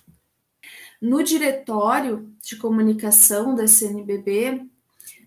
No 1.01 1.23
diretório 1.23 2.35
de 2.43 2.57
comunicação 2.57 3.55
da 3.55 3.69
CNBB, 3.69 4.67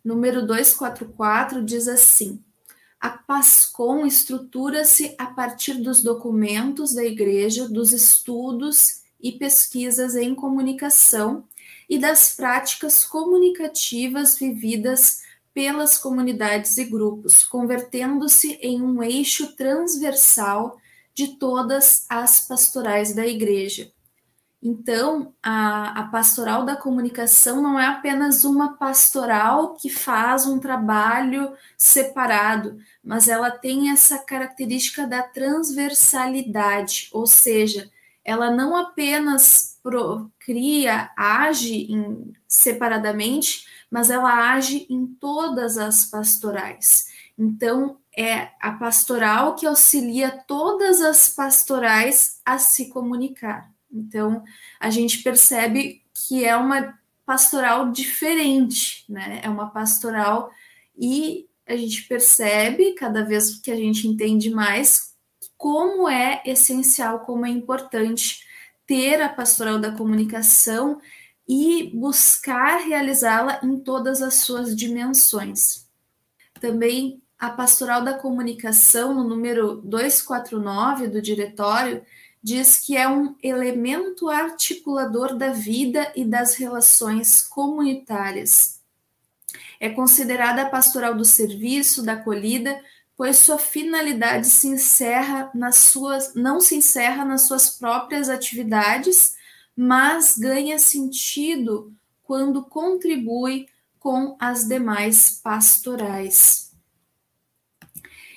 número 0.04 0.46
244 0.46 1.64
diz 1.64 1.88
assim: 1.88 2.44
a 3.00 3.10
PASCOM 3.10 4.06
estrutura-se 4.06 5.16
a 5.18 5.28
partir 5.28 5.76
dos 5.76 6.02
documentos 6.02 6.94
da 6.94 7.04
Igreja, 7.06 7.70
dos 7.70 7.94
estudos 7.94 9.04
e 9.22 9.32
pesquisas 9.32 10.16
em 10.16 10.36
comunicação 10.36 11.48
e 11.88 11.98
das 11.98 12.36
práticas 12.36 13.06
comunicativas 13.06 14.38
vividas 14.38 15.22
pelas 15.54 15.98
comunidades 15.98 16.78
e 16.78 16.86
grupos, 16.86 17.44
convertendo-se 17.44 18.54
em 18.62 18.82
um 18.82 19.02
eixo 19.04 19.56
transversal 19.56 20.78
de 21.14 21.38
todas 21.38 22.06
as 22.10 22.48
pastorais 22.48 23.14
da 23.14 23.26
Igreja. 23.26 23.92
Então, 24.62 25.34
a, 25.42 26.02
a, 26.02 26.04
pastoral 26.08 26.66
da 26.66 26.76
comunicação 26.76 27.62
não 27.62 27.80
é 27.80 27.86
apenas 27.86 28.44
uma 28.44 28.78
pastoral 28.78 29.74
que 29.76 29.90
faz 29.90 30.46
um 30.46 30.60
trabalho 30.60 31.54
separado, 31.78 32.78
mas 33.02 33.30
ela 33.30 33.50
tem 33.50 33.90
essa 33.90 34.20
característica 34.20 35.08
da 35.08 35.24
transversalidade, 35.24 37.10
ou 37.14 37.26
seja, 37.26 37.90
ela 38.24 38.52
não 38.52 38.76
apenas 38.76 39.80
pro, 39.82 40.30
cria, 40.40 41.10
age 41.16 41.90
em, 41.90 42.34
separadamente, 42.46 43.66
mas 43.90 44.10
ela 44.10 44.54
age 44.54 44.86
em 44.90 45.06
todas 45.06 45.78
as 45.78 46.06
pastorais. 46.06 47.08
Então, 47.38 47.98
é 48.16 48.50
a 48.60 48.72
pastoral 48.74 49.56
que 49.56 49.66
auxilia 49.66 50.32
todas 50.46 51.02
as 51.02 51.30
pastorais 51.30 52.42
a 52.46 52.58
se 52.58 52.90
comunicar. 52.90 53.72
Então, 53.92 54.44
a 54.80 54.90
gente 54.90 55.24
percebe 55.24 56.04
que 56.14 56.46
é 56.46 56.56
uma 56.56 56.98
pastoral 57.26 57.92
diferente, 57.92 59.06
né? 59.08 59.40
É 59.44 59.50
uma 59.50 59.70
pastoral 59.70 60.52
e 60.98 61.48
a 61.66 61.78
gente 61.78 62.04
percebe 62.08 62.94
cada 62.94 63.24
vez 63.24 63.60
que 63.60 63.72
a 63.72 63.76
gente 63.76 64.08
entende 64.08 64.50
mais 64.50 65.14
como 65.56 66.10
é 66.10 66.42
essencial, 66.46 67.20
como 67.20 67.46
é 67.46 67.50
importante 67.50 68.44
ter 68.88 69.22
a 69.22 69.30
pastoral 69.30 69.78
da 69.78 69.92
comunicação 69.92 71.00
e 71.50 71.90
buscar 71.96 72.78
realizá-la 72.78 73.60
em 73.64 73.80
todas 73.80 74.22
as 74.22 74.36
suas 74.36 74.76
dimensões. 74.76 75.88
Também 76.62 77.20
a 77.40 77.50
Pastoral 77.50 78.04
da 78.04 78.14
Comunicação, 78.14 79.16
no 79.16 79.24
número 79.24 79.78
249 79.78 81.08
do 81.08 81.20
diretório, 81.20 82.06
diz 82.44 82.78
que 82.78 82.96
é 82.96 83.08
um 83.08 83.36
elemento 83.42 84.30
articulador 84.30 85.36
da 85.36 85.52
vida 85.52 86.12
e 86.16 86.24
das 86.24 86.54
relações 86.54 87.42
comunitárias. 87.42 88.82
É 89.80 89.90
considerada 89.90 90.62
a 90.62 90.70
pastoral 90.70 91.16
do 91.16 91.26
serviço, 91.26 92.04
da 92.04 92.14
acolhida, 92.14 92.80
pois 93.18 93.38
sua 93.38 93.58
finalidade 93.58 94.48
se 94.48 94.68
encerra 94.68 95.50
nas 95.56 95.78
suas, 95.78 96.36
não 96.36 96.62
se 96.62 96.76
encerra 96.76 97.26
nas 97.26 97.42
suas 97.44 97.72
próprias 97.72 98.30
atividades, 98.30 99.39
mas 99.82 100.38
ganha 100.38 100.78
sentido 100.78 101.96
quando 102.22 102.66
contribui 102.66 103.66
com 103.98 104.36
as 104.38 104.68
demais 104.68 105.40
pastorais. 105.42 106.76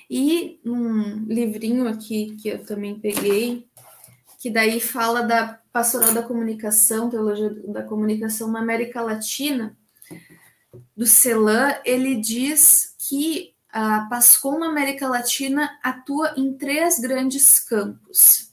E 0.09 0.61
um 0.65 1.25
livrinho 1.25 1.85
aqui 1.85 2.37
que 2.37 2.47
eu 2.47 2.65
também 2.65 2.97
peguei, 2.97 3.67
que 4.39 4.49
daí 4.49 4.79
fala 4.79 5.21
da 5.21 5.59
pastoral 5.73 6.13
da 6.13 6.23
comunicação, 6.23 7.09
teologia 7.09 7.49
da 7.67 7.83
comunicação 7.83 8.49
na 8.49 8.59
América 8.59 9.01
Latina, 9.01 9.77
do 10.95 11.05
Celan, 11.05 11.75
ele 11.83 12.15
diz 12.15 12.95
que 12.97 13.53
a 13.69 14.07
Pascom 14.09 14.59
na 14.59 14.69
América 14.69 15.09
Latina 15.09 15.77
atua 15.83 16.35
em 16.37 16.53
três 16.53 16.99
grandes 16.99 17.59
campos. 17.59 18.52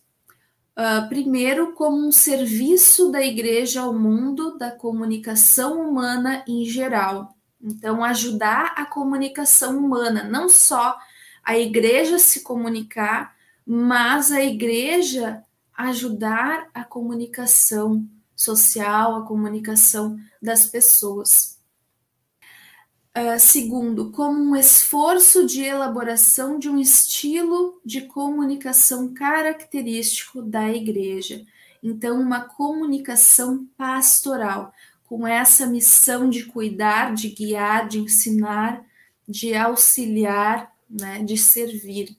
Uh, 0.78 1.08
primeiro, 1.08 1.72
como 1.72 1.96
um 2.06 2.12
serviço 2.12 3.10
da 3.10 3.22
igreja 3.22 3.82
ao 3.82 3.92
mundo 3.92 4.56
da 4.56 4.70
comunicação 4.70 5.80
humana 5.80 6.44
em 6.46 6.64
geral. 6.64 7.36
Então, 7.60 8.02
ajudar 8.02 8.74
a 8.76 8.86
comunicação 8.86 9.76
humana, 9.76 10.24
não 10.24 10.48
só 10.48 10.96
a 11.44 11.58
igreja 11.58 12.18
se 12.18 12.42
comunicar, 12.42 13.36
mas 13.66 14.32
a 14.32 14.42
igreja 14.42 15.44
ajudar 15.74 16.68
a 16.72 16.84
comunicação 16.84 18.06
social, 18.34 19.16
a 19.16 19.26
comunicação 19.26 20.18
das 20.40 20.66
pessoas. 20.66 21.59
Uh, 23.16 23.40
segundo, 23.40 24.12
como 24.12 24.38
um 24.38 24.54
esforço 24.54 25.44
de 25.44 25.62
elaboração 25.64 26.60
de 26.60 26.68
um 26.68 26.78
estilo 26.78 27.80
de 27.84 28.02
comunicação 28.02 29.12
característico 29.12 30.40
da 30.40 30.70
igreja. 30.70 31.44
Então, 31.82 32.20
uma 32.20 32.42
comunicação 32.42 33.66
pastoral, 33.76 34.72
com 35.08 35.26
essa 35.26 35.66
missão 35.66 36.30
de 36.30 36.44
cuidar, 36.44 37.12
de 37.12 37.30
guiar, 37.30 37.88
de 37.88 37.98
ensinar, 37.98 38.84
de 39.26 39.56
auxiliar, 39.56 40.72
né, 40.88 41.20
de 41.24 41.36
servir. 41.36 42.16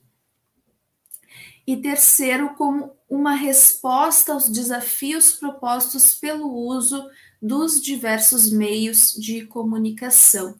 E 1.66 1.74
terceiro, 1.76 2.50
como 2.50 2.92
uma 3.08 3.32
resposta 3.34 4.34
aos 4.34 4.50
desafios 4.50 5.32
propostos 5.32 6.14
pelo 6.14 6.52
uso 6.52 7.08
dos 7.40 7.80
diversos 7.80 8.52
meios 8.52 9.14
de 9.14 9.46
comunicação. 9.46 10.54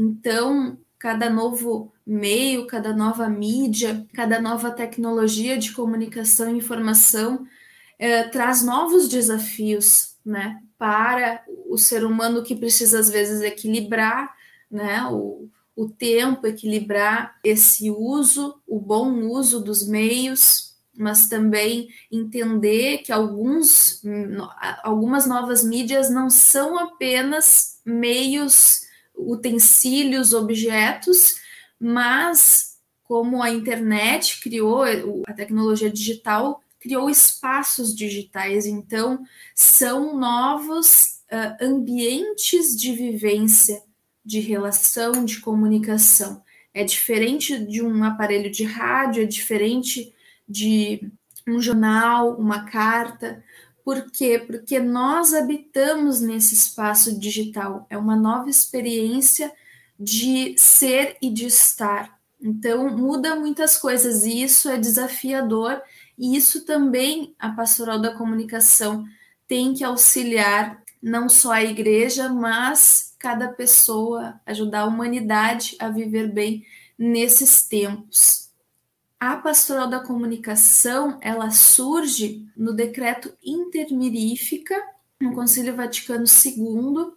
Então, 0.00 0.78
cada 0.98 1.28
novo 1.28 1.92
meio, 2.06 2.66
cada 2.66 2.94
nova 2.94 3.28
mídia, 3.28 4.06
cada 4.14 4.40
nova 4.40 4.70
tecnologia 4.70 5.58
de 5.58 5.72
comunicação 5.72 6.48
e 6.50 6.56
informação 6.56 7.46
é, 7.98 8.22
traz 8.22 8.62
novos 8.64 9.10
desafios, 9.10 10.16
né, 10.24 10.62
para 10.78 11.44
o 11.68 11.76
ser 11.76 12.02
humano 12.02 12.42
que 12.42 12.56
precisa 12.56 12.98
às 12.98 13.10
vezes 13.10 13.42
equilibrar, 13.42 14.34
né, 14.70 15.04
o, 15.04 15.50
o 15.76 15.86
tempo, 15.86 16.46
equilibrar 16.46 17.38
esse 17.44 17.90
uso, 17.90 18.58
o 18.66 18.80
bom 18.80 19.28
uso 19.28 19.62
dos 19.62 19.86
meios, 19.86 20.78
mas 20.96 21.28
também 21.28 21.90
entender 22.10 22.98
que 22.98 23.12
alguns, 23.12 24.02
algumas 24.82 25.26
novas 25.26 25.62
mídias 25.62 26.08
não 26.08 26.30
são 26.30 26.78
apenas 26.78 27.80
meios 27.84 28.88
utensílios, 29.26 30.32
objetos, 30.32 31.36
mas 31.78 32.78
como 33.02 33.42
a 33.42 33.50
internet 33.50 34.40
criou, 34.40 34.82
a 35.26 35.32
tecnologia 35.32 35.90
digital 35.90 36.62
criou 36.78 37.10
espaços 37.10 37.94
digitais, 37.94 38.66
então 38.66 39.22
são 39.54 40.18
novos 40.18 41.20
uh, 41.30 41.64
ambientes 41.64 42.76
de 42.76 42.92
vivência, 42.92 43.82
de 44.24 44.40
relação, 44.40 45.24
de 45.24 45.40
comunicação. 45.40 46.42
É 46.72 46.84
diferente 46.84 47.58
de 47.58 47.82
um 47.82 48.02
aparelho 48.04 48.50
de 48.50 48.64
rádio, 48.64 49.22
é 49.22 49.26
diferente 49.26 50.14
de 50.48 51.10
um 51.46 51.60
jornal, 51.60 52.36
uma 52.36 52.64
carta, 52.64 53.42
por 53.84 54.10
quê? 54.10 54.38
Porque 54.38 54.78
nós 54.78 55.34
habitamos 55.34 56.20
nesse 56.20 56.54
espaço 56.54 57.18
digital, 57.18 57.86
é 57.90 57.96
uma 57.96 58.16
nova 58.16 58.48
experiência 58.48 59.52
de 59.98 60.54
ser 60.56 61.16
e 61.20 61.30
de 61.30 61.46
estar. 61.46 62.18
Então, 62.40 62.96
muda 62.96 63.36
muitas 63.36 63.76
coisas 63.76 64.24
e 64.24 64.42
isso 64.42 64.68
é 64.68 64.78
desafiador, 64.78 65.80
e 66.18 66.36
isso 66.36 66.64
também 66.64 67.34
a 67.38 67.50
pastoral 67.50 68.00
da 68.00 68.14
comunicação 68.14 69.04
tem 69.46 69.74
que 69.74 69.84
auxiliar 69.84 70.82
não 71.02 71.28
só 71.28 71.52
a 71.52 71.62
igreja, 71.62 72.28
mas 72.28 73.14
cada 73.18 73.48
pessoa, 73.48 74.40
ajudar 74.46 74.80
a 74.80 74.86
humanidade 74.86 75.76
a 75.78 75.88
viver 75.88 76.32
bem 76.32 76.64
nesses 76.98 77.66
tempos. 77.66 78.49
A 79.20 79.36
pastoral 79.36 79.86
da 79.86 80.00
comunicação, 80.00 81.18
ela 81.20 81.50
surge 81.50 82.48
no 82.56 82.72
decreto 82.72 83.30
intermirífica, 83.44 84.74
no 85.20 85.34
Concílio 85.34 85.76
Vaticano 85.76 86.24
II, 86.24 87.12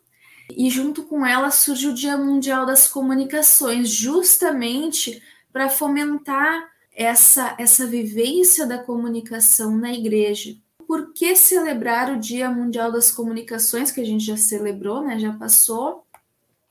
e 0.52 0.70
junto 0.70 1.04
com 1.04 1.26
ela 1.26 1.50
surge 1.50 1.88
o 1.88 1.94
Dia 1.94 2.18
Mundial 2.18 2.66
das 2.66 2.90
Comunicações, 2.90 3.88
justamente 3.90 5.24
para 5.54 5.70
fomentar 5.70 6.70
essa, 6.94 7.56
essa 7.58 7.88
vivência 7.88 8.66
da 8.66 8.78
comunicação 8.80 9.78
na 9.78 9.94
igreja. 9.94 10.58
Por 10.86 11.14
que 11.14 11.34
celebrar 11.38 12.12
o 12.12 12.20
Dia 12.20 12.50
Mundial 12.50 12.92
das 12.92 13.14
Comunicações, 13.14 13.92
que 13.92 14.02
a 14.02 14.06
gente 14.06 14.26
já 14.26 14.36
celebrou, 14.36 15.02
né, 15.02 15.18
já 15.18 15.32
passou? 15.32 16.06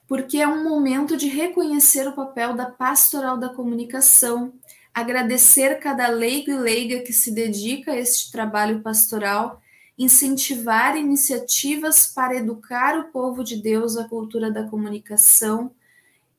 Porque 0.06 0.36
é 0.36 0.46
um 0.46 0.62
momento 0.62 1.16
de 1.16 1.26
reconhecer 1.26 2.06
o 2.06 2.12
papel 2.12 2.54
da 2.54 2.66
pastoral 2.66 3.38
da 3.38 3.48
comunicação, 3.48 4.52
agradecer 4.94 5.78
cada 5.78 6.08
leigo 6.08 6.50
e 6.50 6.54
leiga 6.54 7.00
que 7.00 7.12
se 7.12 7.30
dedica 7.30 7.92
a 7.92 7.98
este 7.98 8.30
trabalho 8.30 8.80
pastoral, 8.80 9.60
incentivar 9.98 10.96
iniciativas 10.96 12.06
para 12.06 12.36
educar 12.36 12.98
o 12.98 13.12
povo 13.12 13.42
de 13.42 13.56
Deus 13.56 13.96
à 13.96 14.08
cultura 14.08 14.50
da 14.50 14.64
comunicação, 14.64 15.70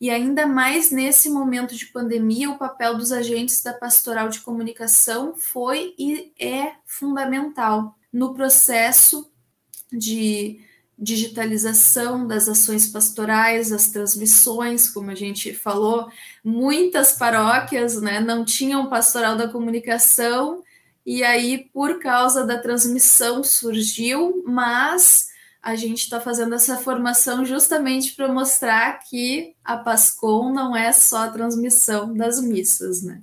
e 0.04 0.10
ainda 0.10 0.46
mais 0.46 0.92
nesse 0.92 1.30
momento 1.30 1.76
de 1.76 1.86
pandemia, 1.86 2.50
o 2.50 2.58
papel 2.58 2.98
dos 2.98 3.12
agentes 3.12 3.63
da 3.63 3.72
pastoral 3.72 4.28
de 4.28 4.42
comunicação 4.42 5.34
foi 5.34 5.96
e 5.98 6.34
é 6.38 6.74
fundamental 6.86 7.96
no 8.12 8.34
processo 8.34 9.32
de 9.89 10.60
digitalização 10.97 12.27
das 12.27 12.47
ações 12.47 12.88
pastorais, 12.88 13.71
as 13.71 13.88
transmissões, 13.88 14.89
como 14.89 15.12
a 15.12 15.15
gente 15.15 15.53
falou, 15.53 16.08
muitas 16.43 17.13
paróquias 17.13 18.01
né, 18.01 18.19
não 18.19 18.45
tinham 18.45 18.89
pastoral 18.89 19.36
da 19.36 19.47
comunicação, 19.47 20.63
e 21.06 21.23
aí, 21.23 21.69
por 21.73 21.99
causa 21.99 22.45
da 22.45 22.58
transmissão, 22.58 23.43
surgiu, 23.43 24.41
mas 24.47 25.29
a 25.62 25.75
gente 25.75 26.03
está 26.03 26.19
fazendo 26.19 26.56
essa 26.56 26.77
formação 26.77 27.45
justamente 27.45 28.13
para 28.13 28.32
mostrar 28.32 28.99
que 28.99 29.56
a 29.63 29.77
Pascom 29.77 30.53
não 30.53 30.75
é 30.75 30.91
só 30.93 31.23
a 31.23 31.29
transmissão 31.29 32.13
das 32.13 32.41
missas, 32.41 33.01
né? 33.01 33.21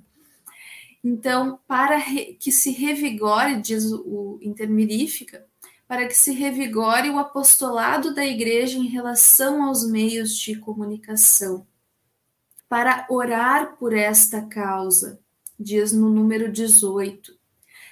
Então, 1.03 1.59
para 1.67 1.99
que 2.39 2.51
se 2.51 2.71
revigore, 2.71 3.59
diz 3.59 3.91
o 3.91 4.37
Intermirífica, 4.41 5.45
para 5.91 6.07
que 6.07 6.13
se 6.13 6.31
revigore 6.31 7.09
o 7.09 7.19
apostolado 7.19 8.15
da 8.15 8.25
Igreja 8.25 8.77
em 8.77 8.87
relação 8.87 9.61
aos 9.61 9.85
meios 9.85 10.37
de 10.37 10.55
comunicação. 10.55 11.67
Para 12.69 13.05
orar 13.09 13.75
por 13.75 13.91
esta 13.91 14.41
causa, 14.43 15.19
diz 15.59 15.91
no 15.91 16.09
número 16.09 16.49
18, 16.49 17.37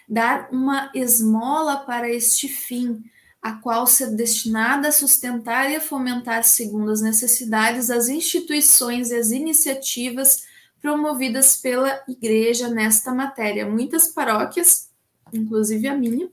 dar 0.08 0.48
uma 0.50 0.90
esmola 0.96 1.76
para 1.80 2.10
este 2.10 2.48
fim, 2.48 3.04
a 3.42 3.56
qual 3.56 3.86
ser 3.86 4.16
destinada 4.16 4.88
a 4.88 4.94
sustentar 4.94 5.70
e 5.70 5.76
a 5.76 5.82
fomentar, 5.82 6.46
segundo 6.46 6.92
as 6.92 7.02
necessidades, 7.02 7.90
as 7.90 8.08
instituições 8.08 9.12
e 9.12 9.16
as 9.16 9.32
iniciativas 9.32 10.46
promovidas 10.82 11.58
pela 11.58 12.02
Igreja 12.08 12.70
nesta 12.70 13.14
matéria. 13.14 13.70
Muitas 13.70 14.08
paróquias, 14.08 14.90
inclusive 15.34 15.86
a 15.90 15.98
minha, 15.98 16.30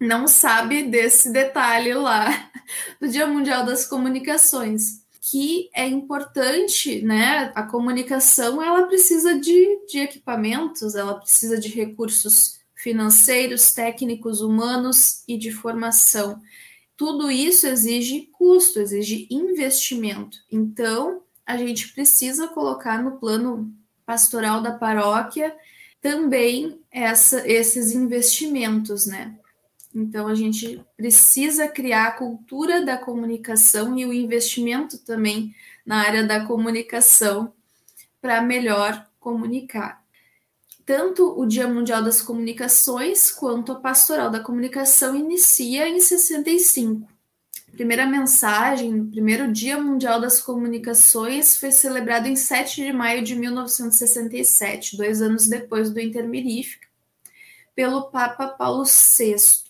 não 0.00 0.28
sabe 0.28 0.84
desse 0.84 1.32
detalhe 1.32 1.94
lá 1.94 2.50
do 3.00 3.08
Dia 3.08 3.26
Mundial 3.26 3.64
das 3.64 3.86
Comunicações, 3.86 5.04
que 5.20 5.68
é 5.74 5.86
importante, 5.86 7.02
né? 7.02 7.50
A 7.54 7.62
comunicação 7.62 8.62
ela 8.62 8.86
precisa 8.86 9.38
de, 9.38 9.86
de 9.86 9.98
equipamentos, 9.98 10.94
ela 10.94 11.14
precisa 11.14 11.58
de 11.58 11.68
recursos 11.68 12.60
financeiros, 12.74 13.72
técnicos, 13.72 14.40
humanos 14.40 15.24
e 15.26 15.36
de 15.36 15.50
formação. 15.50 16.40
Tudo 16.96 17.30
isso 17.30 17.66
exige 17.66 18.28
custo, 18.32 18.78
exige 18.78 19.26
investimento. 19.30 20.38
Então, 20.50 21.22
a 21.44 21.56
gente 21.56 21.92
precisa 21.92 22.48
colocar 22.48 23.02
no 23.02 23.18
plano 23.18 23.74
pastoral 24.04 24.62
da 24.62 24.72
paróquia 24.72 25.54
também 26.00 26.80
essa, 26.90 27.46
esses 27.48 27.92
investimentos, 27.92 29.06
né? 29.06 29.36
Então, 29.98 30.28
a 30.28 30.34
gente 30.34 30.84
precisa 30.94 31.66
criar 31.66 32.08
a 32.08 32.10
cultura 32.10 32.84
da 32.84 32.98
comunicação 32.98 33.98
e 33.98 34.04
o 34.04 34.12
investimento 34.12 34.98
também 34.98 35.54
na 35.86 36.02
área 36.02 36.22
da 36.22 36.44
comunicação 36.44 37.50
para 38.20 38.42
melhor 38.42 39.06
comunicar. 39.18 40.04
Tanto 40.84 41.40
o 41.40 41.46
Dia 41.46 41.66
Mundial 41.66 42.02
das 42.02 42.20
Comunicações 42.20 43.30
quanto 43.30 43.72
a 43.72 43.76
Pastoral 43.76 44.30
da 44.30 44.38
Comunicação 44.38 45.16
inicia 45.16 45.88
em 45.88 45.98
65. 45.98 47.08
A 47.66 47.72
primeira 47.72 48.04
mensagem, 48.04 49.06
primeiro 49.06 49.50
Dia 49.50 49.80
Mundial 49.80 50.20
das 50.20 50.42
Comunicações, 50.42 51.56
foi 51.56 51.72
celebrado 51.72 52.28
em 52.28 52.36
7 52.36 52.84
de 52.84 52.92
maio 52.92 53.24
de 53.24 53.34
1967, 53.34 54.98
dois 54.98 55.22
anos 55.22 55.48
depois 55.48 55.88
do 55.88 55.98
Intermirífica, 55.98 56.86
pelo 57.74 58.10
Papa 58.10 58.46
Paulo 58.48 58.84
VI. 58.84 59.65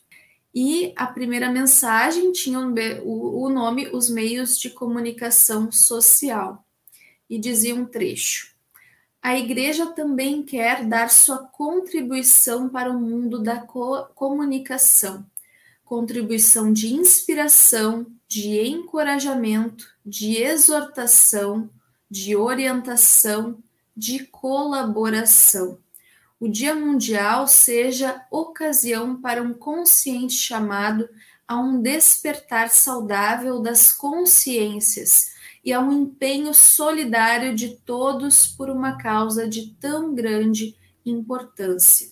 E 0.59 0.95
a 0.97 1.07
primeira 1.07 1.51
mensagem 1.51 2.33
tinha 2.33 2.59
o 2.59 3.51
nome 3.51 3.89
Os 3.89 4.09
Meios 4.09 4.59
de 4.59 4.71
Comunicação 4.71 5.71
Social. 5.71 6.65
E 7.29 7.39
dizia 7.39 7.75
um 7.75 7.85
trecho: 7.85 8.55
A 9.21 9.37
Igreja 9.37 9.85
também 9.85 10.43
quer 10.43 10.87
dar 10.87 11.11
sua 11.11 11.45
contribuição 11.47 12.71
para 12.71 12.91
o 12.91 12.99
mundo 12.99 13.39
da 13.39 13.59
co 13.59 14.07
comunicação. 14.15 15.27
Contribuição 15.85 16.73
de 16.73 16.95
inspiração, 16.95 18.07
de 18.27 18.59
encorajamento, 18.67 19.87
de 20.07 20.39
exortação, 20.39 21.69
de 22.11 22.35
orientação, 22.35 23.63
de 23.95 24.21
colaboração 24.21 25.79
o 26.39 26.49
Dia 26.49 26.75
Mundial 26.75 27.49
seja 27.49 28.25
ocasião 28.31 29.21
para 29.21 29.43
um 29.43 29.55
consciente 29.55 30.35
chamado 30.35 31.09
a 31.49 31.59
um 31.59 31.81
despertar 31.81 32.69
saudável 32.69 33.61
das 33.61 33.93
consciências 33.93 35.35
e 35.65 35.73
a 35.73 35.81
um 35.81 35.93
empenho 35.93 36.53
solidário 36.53 37.55
de 37.55 37.77
todos 37.79 38.47
por 38.47 38.69
uma 38.69 38.99
causa 38.99 39.49
de 39.49 39.75
tão 39.81 40.15
grande 40.15 40.77
importância. 41.05 42.11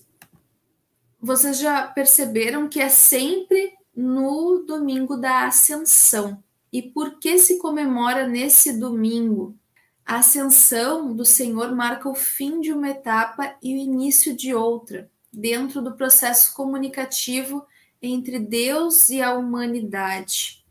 Vocês 1.19 1.59
já 1.59 1.83
perceberam 1.83 2.67
que 2.67 2.79
é 2.79 2.89
sempre 2.89 3.73
no 3.95 4.63
domingo 4.65 5.15
da 5.15 5.45
Ascensão. 5.45 6.43
E 6.71 6.81
por 6.81 7.19
que 7.19 7.37
se 7.37 7.57
comemora 7.57 8.27
nesse 8.27 8.77
domingo? 8.77 9.57
A 10.05 10.17
ascensão 10.17 11.15
do 11.15 11.25
Senhor 11.25 11.75
marca 11.75 12.07
o 12.07 12.13
fim 12.13 12.61
de 12.61 12.71
uma 12.71 12.89
etapa 12.89 13.55
e 13.61 13.73
o 13.73 13.77
início 13.77 14.35
de 14.35 14.53
outra, 14.53 15.09
dentro 15.33 15.81
do 15.81 15.95
processo 15.95 16.53
comunicativo 16.53 17.65
entre 17.99 18.37
Deus 18.37 19.09
e 19.09 19.19
a 19.19 19.33
humanidade. 19.33 20.63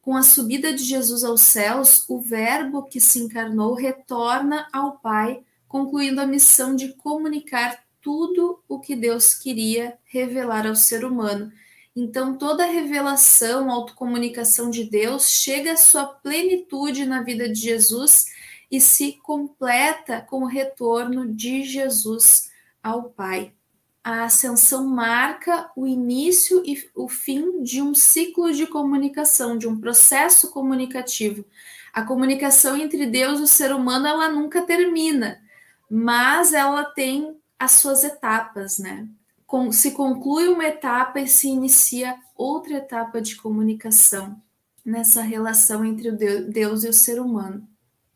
Com 0.00 0.16
a 0.16 0.22
subida 0.22 0.72
de 0.72 0.84
Jesus 0.84 1.24
aos 1.24 1.40
céus, 1.40 2.08
o 2.08 2.20
Verbo 2.20 2.84
que 2.84 3.00
se 3.00 3.18
encarnou 3.18 3.74
retorna 3.74 4.68
ao 4.72 4.92
Pai, 4.98 5.42
concluindo 5.66 6.20
a 6.20 6.26
missão 6.26 6.76
de 6.76 6.94
comunicar 6.94 7.82
tudo 8.00 8.62
o 8.68 8.78
que 8.78 8.94
Deus 8.94 9.34
queria 9.34 9.98
revelar 10.04 10.68
ao 10.68 10.76
ser 10.76 11.04
humano. 11.04 11.52
Então, 11.96 12.38
toda 12.38 12.62
a 12.62 12.70
revelação, 12.70 13.72
autocomunicação 13.72 14.70
de 14.70 14.84
Deus 14.84 15.28
chega 15.28 15.72
à 15.72 15.76
sua 15.76 16.06
plenitude 16.06 17.04
na 17.04 17.22
vida 17.22 17.48
de 17.48 17.58
Jesus 17.58 18.26
e 18.70 18.80
se 18.80 19.12
completa 19.22 20.20
com 20.20 20.42
o 20.42 20.46
retorno 20.46 21.32
de 21.32 21.62
Jesus 21.62 22.50
ao 22.82 23.04
Pai. 23.10 23.52
A 24.02 24.24
ascensão 24.24 24.86
marca 24.86 25.70
o 25.76 25.86
início 25.86 26.62
e 26.64 26.78
o 26.94 27.08
fim 27.08 27.62
de 27.62 27.82
um 27.82 27.94
ciclo 27.94 28.52
de 28.52 28.66
comunicação, 28.66 29.58
de 29.58 29.68
um 29.68 29.78
processo 29.78 30.50
comunicativo. 30.50 31.44
A 31.92 32.02
comunicação 32.02 32.76
entre 32.76 33.06
Deus 33.06 33.40
e 33.40 33.42
o 33.42 33.46
ser 33.46 33.72
humano, 33.72 34.06
ela 34.06 34.28
nunca 34.28 34.62
termina, 34.62 35.40
mas 35.90 36.52
ela 36.52 36.84
tem 36.84 37.36
as 37.58 37.72
suas 37.72 38.04
etapas, 38.04 38.78
né? 38.78 39.08
se 39.72 39.92
conclui 39.92 40.48
uma 40.48 40.66
etapa 40.66 41.20
e 41.20 41.26
se 41.26 41.48
inicia 41.48 42.18
outra 42.36 42.74
etapa 42.74 43.20
de 43.20 43.34
comunicação 43.34 44.40
nessa 44.84 45.22
relação 45.22 45.84
entre 45.84 46.12
Deus 46.12 46.84
e 46.84 46.88
o 46.88 46.92
ser 46.92 47.18
humano 47.18 47.66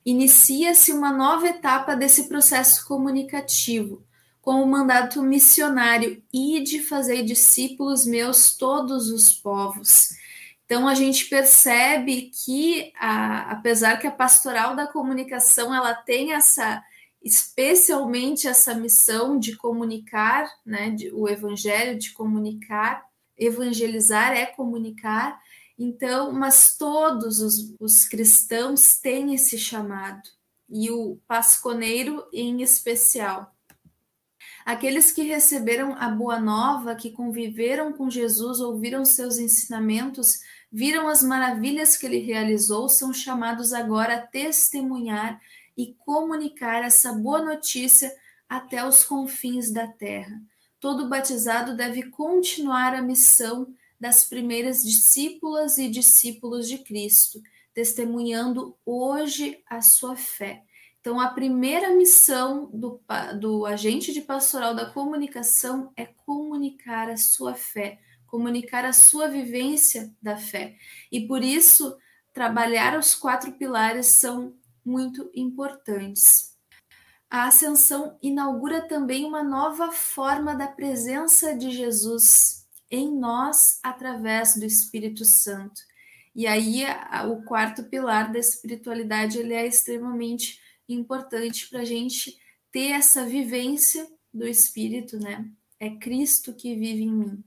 inicia-se 0.05 0.93
uma 0.93 1.13
nova 1.13 1.49
etapa 1.49 1.95
desse 1.95 2.29
processo 2.29 2.87
comunicativo, 2.87 4.05
com 4.41 4.63
o 4.63 4.67
mandato 4.67 5.23
missionário 5.23 6.23
e 6.33 6.63
de 6.63 6.81
fazer 6.83 7.23
discípulos 7.23 8.05
meus 8.05 8.57
todos 8.57 9.09
os 9.09 9.33
povos. 9.33 10.11
Então 10.65 10.89
a 10.89 10.95
gente 10.95 11.27
percebe 11.27 12.31
que, 12.45 12.93
a, 12.99 13.53
apesar 13.53 13.99
que 13.99 14.07
a 14.07 14.11
pastoral 14.11 14.75
da 14.75 14.87
comunicação 14.87 15.75
ela 15.75 15.95
tem 15.95 16.33
essa 16.33 16.83
especialmente 17.25 18.49
essa 18.49 18.75
missão 18.75 19.39
de 19.39 19.57
comunicar, 19.57 20.51
né, 20.67 20.91
de, 20.91 21.11
o 21.13 21.29
evangelho 21.29 21.97
de 21.97 22.11
comunicar, 22.11 23.05
evangelizar 23.39 24.33
é 24.33 24.47
comunicar, 24.47 25.41
então, 25.83 26.31
mas 26.33 26.77
todos 26.77 27.41
os, 27.41 27.75
os 27.81 28.05
cristãos 28.07 28.99
têm 29.01 29.35
esse 29.35 29.59
chamado, 29.59 30.23
e 30.69 30.91
o 30.91 31.19
pasconeiro 31.27 32.25
em 32.33 32.63
especial. 32.63 33.55
Aqueles 34.65 35.11
que 35.11 35.23
receberam 35.23 35.95
a 35.99 36.09
boa 36.09 36.39
nova, 36.39 36.95
que 36.95 37.11
conviveram 37.11 37.93
com 37.93 38.09
Jesus, 38.09 38.61
ouviram 38.61 39.05
seus 39.05 39.39
ensinamentos, 39.39 40.41
viram 40.71 41.09
as 41.09 41.23
maravilhas 41.23 41.97
que 41.97 42.07
ele 42.07 42.19
realizou, 42.19 42.89
são 42.89 43.13
chamados 43.13 43.73
agora 43.73 44.15
a 44.15 44.27
testemunhar 44.27 45.41
e 45.77 45.95
comunicar 45.95 46.85
essa 46.85 47.13
boa 47.13 47.43
notícia 47.43 48.15
até 48.49 48.87
os 48.87 49.03
confins 49.03 49.73
da 49.73 49.89
terra. 49.89 50.41
Todo 50.79 51.09
batizado 51.09 51.77
deve 51.77 52.05
continuar 52.11 52.95
a 52.95 53.03
missão 53.03 53.75
das 54.03 54.25
primeiras 54.25 54.83
discípulas 54.83 55.79
e 55.79 55.89
discípulos 55.89 56.67
de 56.69 56.79
Cristo, 56.79 57.41
testemunhando 57.73 58.77
hoje 58.85 59.63
a 59.65 59.81
sua 59.81 60.17
fé. 60.17 60.65
Então, 61.01 61.21
a 61.21 61.29
primeira 61.29 61.95
missão 61.95 62.69
do, 62.75 63.01
do 63.39 63.65
agente 63.65 64.13
de 64.13 64.21
pastoral 64.21 64.75
da 64.75 64.91
comunicação 64.91 65.93
é 65.97 66.05
comunicar 66.05 67.09
a 67.09 67.17
sua 67.17 67.55
fé, 67.55 68.01
comunicar 68.27 68.85
a 68.85 68.93
sua 68.93 69.29
vivência 69.29 70.13
da 70.21 70.37
fé. 70.37 70.75
E 71.13 71.25
por 71.29 71.45
isso, 71.45 71.97
trabalhar 72.33 72.99
os 72.99 73.15
quatro 73.15 73.53
pilares 73.53 74.07
são 74.09 74.57
muito 74.85 75.31
importantes. 75.33 76.57
A 77.31 77.45
ascensão 77.45 78.19
inaugura 78.21 78.83
também 78.89 79.25
uma 79.25 79.45
nova 79.45 79.93
forma 79.93 80.57
da 80.57 80.67
presença 80.67 81.55
de 81.55 81.71
Jesus 81.71 82.62
em 82.93 83.11
nós 83.11 83.81
através 83.83 84.55
do 84.55 84.67
Espírito 84.67 85.25
Santo. 85.25 85.81
E 86.35 86.47
aí 86.47 86.85
o 87.31 87.43
quarto 87.43 87.85
pilar 87.85 88.31
da 88.31 88.39
espiritualidade 88.39 89.39
ele 89.39 89.55
é 89.55 89.67
extremamente 89.67 90.61
importante 90.87 91.69
para 91.71 91.81
a 91.81 91.85
gente 91.85 92.39
ter 92.71 92.91
essa 92.91 93.25
vivência 93.25 94.07
do 94.33 94.47
Espírito, 94.47 95.19
né? 95.19 95.51
É 95.81 95.91
Cristo 95.91 96.55
que 96.55 96.75
vive 96.75 97.05
em 97.05 97.13
mim. 97.13 97.45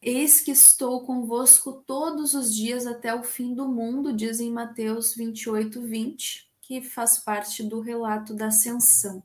Eis 0.00 0.40
que 0.40 0.52
estou 0.52 1.04
convosco 1.04 1.82
todos 1.86 2.34
os 2.34 2.54
dias 2.54 2.86
até 2.86 3.14
o 3.14 3.22
fim 3.22 3.54
do 3.54 3.66
mundo, 3.66 4.12
diz 4.12 4.38
em 4.38 4.50
Mateus 4.50 5.14
28, 5.14 5.82
20, 5.82 6.48
que 6.60 6.80
faz 6.82 7.18
parte 7.18 7.62
do 7.62 7.80
relato 7.80 8.34
da 8.34 8.46
ascensão. 8.46 9.22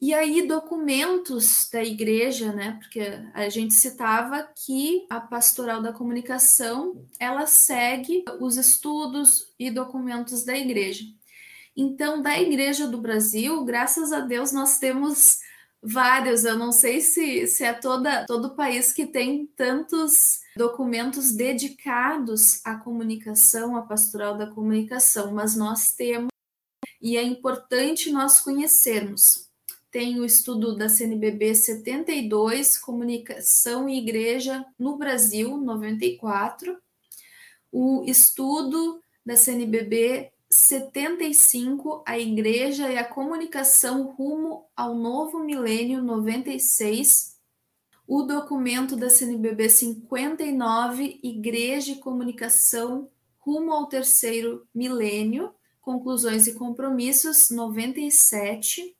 E 0.00 0.14
aí, 0.14 0.46
documentos 0.46 1.68
da 1.72 1.82
igreja, 1.82 2.52
né? 2.52 2.78
Porque 2.80 3.00
a 3.34 3.48
gente 3.48 3.74
citava 3.74 4.48
que 4.54 5.04
a 5.10 5.20
pastoral 5.20 5.82
da 5.82 5.92
comunicação 5.92 7.04
ela 7.18 7.46
segue 7.46 8.24
os 8.40 8.56
estudos 8.56 9.52
e 9.58 9.70
documentos 9.70 10.44
da 10.44 10.56
igreja. 10.56 11.04
Então, 11.80 12.20
da 12.20 12.36
Igreja 12.40 12.88
do 12.88 13.00
Brasil, 13.00 13.64
graças 13.64 14.12
a 14.12 14.18
Deus, 14.18 14.50
nós 14.50 14.80
temos 14.80 15.38
vários. 15.80 16.44
Eu 16.44 16.58
não 16.58 16.72
sei 16.72 17.00
se, 17.00 17.46
se 17.46 17.62
é 17.62 17.72
toda, 17.72 18.26
todo 18.26 18.56
país 18.56 18.92
que 18.92 19.06
tem 19.06 19.46
tantos 19.46 20.40
documentos 20.56 21.32
dedicados 21.32 22.60
à 22.64 22.74
comunicação, 22.74 23.76
à 23.76 23.82
pastoral 23.82 24.36
da 24.36 24.48
comunicação, 24.48 25.32
mas 25.32 25.54
nós 25.54 25.92
temos 25.92 26.28
e 27.00 27.16
é 27.16 27.22
importante 27.22 28.10
nós 28.10 28.40
conhecermos. 28.40 29.47
Tem 29.90 30.20
o 30.20 30.24
estudo 30.24 30.76
da 30.76 30.88
CNBB 30.88 31.54
72, 31.54 32.76
Comunicação 32.76 33.88
e 33.88 33.98
Igreja 33.98 34.64
no 34.78 34.98
Brasil, 34.98 35.56
94. 35.56 36.76
O 37.72 38.04
estudo 38.04 39.00
da 39.24 39.34
CNBB 39.34 40.30
75, 40.50 42.02
a 42.06 42.18
Igreja 42.18 42.90
e 42.90 42.98
a 42.98 43.04
Comunicação 43.04 44.04
rumo 44.08 44.66
ao 44.76 44.94
Novo 44.94 45.38
Milênio 45.38 46.02
96, 46.02 47.36
o 48.06 48.22
documento 48.22 48.96
da 48.96 49.10
CNBB 49.10 49.68
59, 49.68 51.20
Igreja 51.22 51.92
e 51.92 51.96
Comunicação 51.96 53.08
rumo 53.38 53.72
ao 53.72 53.86
Terceiro 53.86 54.66
Milênio, 54.74 55.54
Conclusões 55.80 56.46
e 56.46 56.54
Compromissos 56.54 57.50
97, 57.50 58.94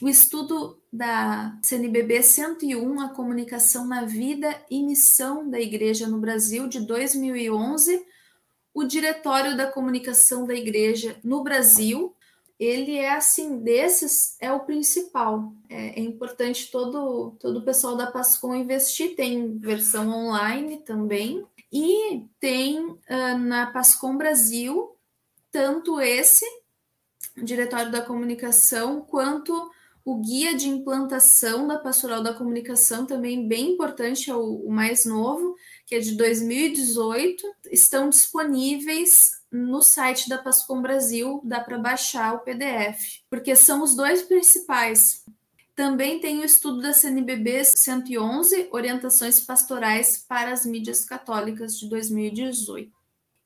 o 0.00 0.08
estudo 0.08 0.80
da 0.92 1.58
CNBB 1.62 2.22
101, 2.22 3.00
a 3.00 3.08
Comunicação 3.10 3.86
na 3.86 4.04
Vida 4.04 4.60
e 4.70 4.82
Missão 4.82 5.48
da 5.48 5.60
Igreja 5.60 6.06
no 6.06 6.18
Brasil, 6.18 6.66
de 6.68 6.80
2011, 6.80 8.04
o 8.72 8.84
Diretório 8.84 9.56
da 9.56 9.70
Comunicação 9.70 10.46
da 10.46 10.54
Igreja 10.54 11.18
no 11.22 11.42
Brasil, 11.42 12.16
ele 12.58 12.96
é 12.96 13.14
assim, 13.14 13.58
desses 13.58 14.36
é 14.40 14.52
o 14.52 14.60
principal. 14.60 15.52
É, 15.68 15.98
é, 15.98 16.00
importante 16.00 16.70
todo, 16.70 17.36
todo 17.40 17.58
o 17.58 17.64
pessoal 17.64 17.96
da 17.96 18.10
Pascom 18.10 18.54
investir, 18.54 19.16
tem 19.16 19.58
versão 19.58 20.08
online 20.10 20.78
também, 20.78 21.46
e 21.72 22.26
tem 22.38 22.80
uh, 22.80 23.38
na 23.38 23.70
Pascom 23.70 24.16
Brasil 24.16 24.96
tanto 25.52 26.00
esse 26.00 26.44
Diretório 27.36 27.90
da 27.90 28.02
Comunicação 28.02 29.00
quanto 29.00 29.70
o 30.10 30.16
guia 30.16 30.56
de 30.56 30.68
implantação 30.68 31.68
da 31.68 31.78
Pastoral 31.78 32.20
da 32.20 32.34
Comunicação, 32.34 33.06
também 33.06 33.46
bem 33.46 33.74
importante, 33.74 34.28
é 34.28 34.34
o, 34.34 34.66
o 34.66 34.72
mais 34.72 35.06
novo, 35.06 35.54
que 35.86 35.94
é 35.94 36.00
de 36.00 36.16
2018, 36.16 37.46
estão 37.70 38.08
disponíveis 38.08 39.40
no 39.52 39.80
site 39.80 40.28
da 40.28 40.36
Pascom 40.36 40.82
Brasil, 40.82 41.40
dá 41.44 41.60
para 41.60 41.78
baixar 41.78 42.34
o 42.34 42.40
PDF, 42.40 43.20
porque 43.30 43.54
são 43.54 43.84
os 43.84 43.94
dois 43.94 44.22
principais. 44.22 45.24
Também 45.76 46.18
tem 46.18 46.40
o 46.40 46.44
estudo 46.44 46.82
da 46.82 46.92
CNBB 46.92 47.64
111, 47.64 48.68
Orientações 48.72 49.40
Pastorais 49.40 50.24
para 50.28 50.52
as 50.52 50.66
Mídias 50.66 51.04
Católicas, 51.04 51.78
de 51.78 51.88
2018. 51.88 52.90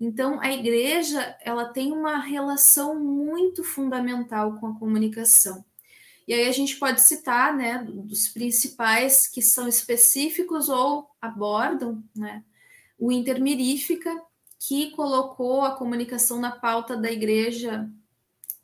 Então, 0.00 0.40
a 0.40 0.50
igreja 0.50 1.37
ela 1.42 1.66
tem 1.66 1.92
uma 1.92 2.16
relação 2.16 2.98
muito 2.98 3.62
fundamental 3.62 4.59
com 4.59 4.68
a 4.68 4.79
comunicação. 4.79 5.62
E 6.26 6.32
aí 6.32 6.48
a 6.48 6.52
gente 6.52 6.76
pode 6.76 7.02
citar, 7.02 7.54
né, 7.54 7.84
dos 7.84 8.28
principais 8.28 9.28
que 9.28 9.42
são 9.42 9.68
específicos 9.68 10.68
ou 10.68 11.08
abordam, 11.20 12.02
né, 12.16 12.42
o 12.98 13.12
Intermirífica, 13.12 14.10
que 14.58 14.90
colocou 14.92 15.62
a 15.62 15.76
comunicação 15.76 16.40
na 16.40 16.50
pauta 16.50 16.96
da 16.96 17.12
igreja, 17.12 17.90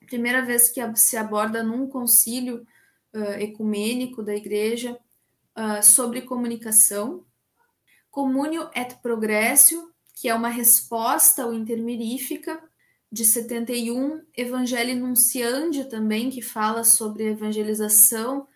primeira 0.07 0.45
vez 0.45 0.71
que 0.71 0.81
se 0.97 1.17
aborda 1.17 1.63
num 1.63 1.87
concílio 1.87 2.67
uh, 3.15 3.39
ecumênico 3.39 4.23
da 4.23 4.35
igreja 4.35 4.99
uh, 5.57 5.83
sobre 5.83 6.23
comunicação. 6.23 7.25
Communio 8.11 8.69
et 8.75 8.97
Progressio, 9.03 9.93
que 10.15 10.29
é 10.29 10.35
uma 10.35 10.49
resposta 10.49 11.45
ao 11.45 11.55
Intermirífica, 11.55 12.61
de 13.13 13.25
71, 13.25 14.23
Evangelho 14.37 14.97
Nunciandi 14.97 15.85
também, 15.87 16.31
que 16.31 16.41
fala 16.41 16.85
sobre 16.85 17.25
evangelização 17.25 18.47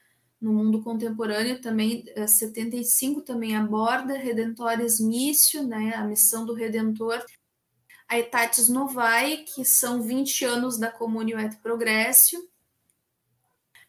no 0.40 0.52
mundo 0.52 0.82
contemporâneo, 0.82 1.60
também 1.60 2.04
75 2.26 3.20
eh, 3.20 3.22
também 3.24 3.56
aborda 3.56 4.16
Redentores 4.16 5.00
Missio, 5.00 5.66
né, 5.66 5.94
a 5.94 6.04
missão 6.04 6.44
do 6.44 6.52
Redentor. 6.52 7.24
A 8.06 8.18
Etatis 8.18 8.68
Novae, 8.68 9.44
que 9.44 9.64
são 9.64 10.02
20 10.02 10.44
anos 10.44 10.78
da 10.78 10.90
Comunio 10.90 11.40
et 11.40 11.56
Progressio. 11.62 12.38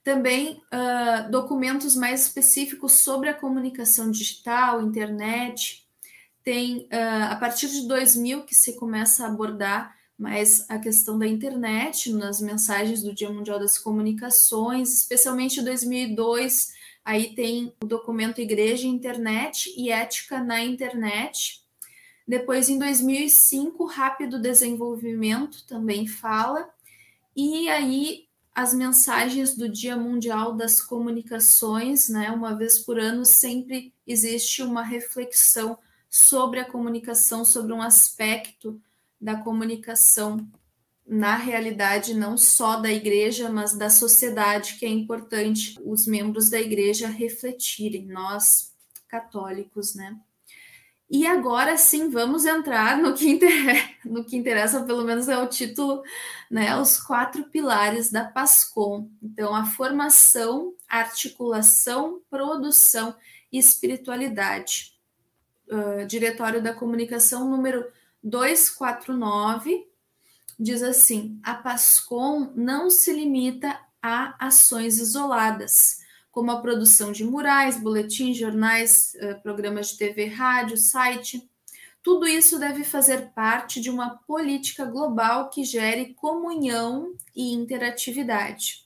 Também 0.02 0.62
uh, 0.72 1.30
documentos 1.30 1.96
mais 1.96 2.22
específicos 2.22 2.94
sobre 2.94 3.28
a 3.28 3.34
comunicação 3.34 4.10
digital, 4.10 4.82
internet. 4.82 5.86
Tem, 6.42 6.88
uh, 6.94 7.32
a 7.32 7.36
partir 7.36 7.68
de 7.68 7.86
2000, 7.88 8.46
que 8.46 8.56
se 8.56 8.78
começa 8.78 9.26
a 9.26 9.28
abordar 9.28 9.94
mas 10.18 10.66
a 10.70 10.80
questão 10.80 11.20
da 11.20 11.28
internet 11.28 12.12
nas 12.14 12.40
mensagens 12.40 13.04
do 13.04 13.14
Dia 13.14 13.30
Mundial 13.30 13.60
das 13.60 13.78
Comunicações, 13.78 14.94
especialmente 14.94 15.60
em 15.60 15.64
2002, 15.64 16.74
aí 17.04 17.36
tem 17.36 17.74
o 17.84 17.86
documento 17.86 18.40
Igreja, 18.40 18.88
Internet 18.88 19.74
e 19.76 19.92
Ética 19.92 20.42
na 20.42 20.64
Internet. 20.64 21.64
Depois, 22.28 22.70
em 22.70 22.80
2005, 22.80 23.86
Rápido 23.86 24.42
Desenvolvimento 24.42 25.66
também 25.68 26.08
fala. 26.08 26.70
E 27.36 27.68
aí, 27.70 28.26
as 28.54 28.74
mensagens 28.74 29.56
do 29.56 29.68
Dia 29.68 29.98
Mundial 29.98 30.54
das 30.54 30.82
Comunicações, 30.82 32.08
né? 32.08 32.32
Uma 32.32 32.56
vez 32.56 32.80
por 32.80 32.98
ano, 32.98 33.26
sempre 33.26 33.94
existe 34.08 34.64
uma 34.64 34.82
reflexão 34.82 35.78
sobre 36.10 36.62
a 36.62 36.66
comunicação, 36.66 37.44
sobre 37.44 37.74
um 37.74 37.82
aspecto 37.82 38.82
da 39.20 39.38
comunicação 39.38 40.48
na 41.06 41.36
realidade 41.36 42.16
não 42.16 42.36
só 42.38 42.78
da 42.78 42.92
igreja, 42.92 43.50
mas 43.50 43.78
da 43.78 43.90
sociedade, 43.90 44.76
que 44.80 44.86
é 44.86 44.90
importante 44.90 45.76
os 45.86 46.08
membros 46.08 46.50
da 46.50 46.60
igreja 46.60 47.08
refletirem, 47.08 48.08
nós 48.08 48.74
católicos, 49.08 49.94
né? 49.94 50.18
E 51.08 51.28
agora 51.28 51.78
sim, 51.78 52.10
vamos 52.10 52.46
entrar 52.46 52.98
no 52.98 53.14
que, 53.14 53.30
interessa, 53.30 53.90
no 54.04 54.26
que 54.26 54.36
interessa, 54.36 54.84
pelo 54.84 55.04
menos 55.04 55.30
é 55.30 55.38
o 55.38 55.48
título, 55.48 56.02
né? 56.50 56.76
Os 56.78 57.00
quatro 57.00 57.44
pilares 57.46 58.12
da 58.12 58.24
PASCOM. 58.24 59.08
Então, 59.22 59.56
a 59.56 59.66
formação, 59.66 60.74
articulação, 60.90 62.22
produção 62.30 63.16
e 63.52 63.60
espiritualidade. 63.60 64.96
Uh, 65.68 66.06
Diretório 66.08 66.62
da 66.62 66.74
Comunicação 66.74 67.50
número 67.50 67.86
249 68.26 69.88
diz 70.60 70.82
assim: 70.82 71.40
a 71.44 71.54
PASCOM 71.54 72.52
não 72.56 72.90
se 72.90 73.14
limita 73.14 73.80
a 74.02 74.36
ações 74.48 74.98
isoladas, 74.98 76.00
como 76.32 76.50
a 76.50 76.60
produção 76.60 77.12
de 77.12 77.24
murais, 77.24 77.80
boletins, 77.80 78.36
jornais, 78.36 79.14
eh, 79.16 79.36
programas 79.36 79.90
de 79.90 79.98
TV, 79.98 80.26
rádio, 80.26 80.76
site. 80.76 81.48
Tudo 82.02 82.28
isso 82.28 82.60
deve 82.60 82.84
fazer 82.84 83.32
parte 83.34 83.80
de 83.80 83.92
uma 83.92 84.18
política 84.18 84.86
global 84.86 85.50
que 85.52 85.64
gere 85.64 86.16
comunhão 86.16 87.16
e 87.36 87.54
interatividade, 87.54 88.86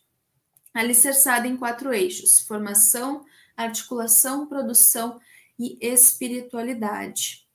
alicerçada 0.74 1.48
em 1.48 1.56
quatro 1.56 1.94
eixos: 1.94 2.40
formação, 2.40 3.26
articulação, 3.56 4.48
produção 4.48 5.20
e 5.58 5.78
espiritualidade 5.82 7.49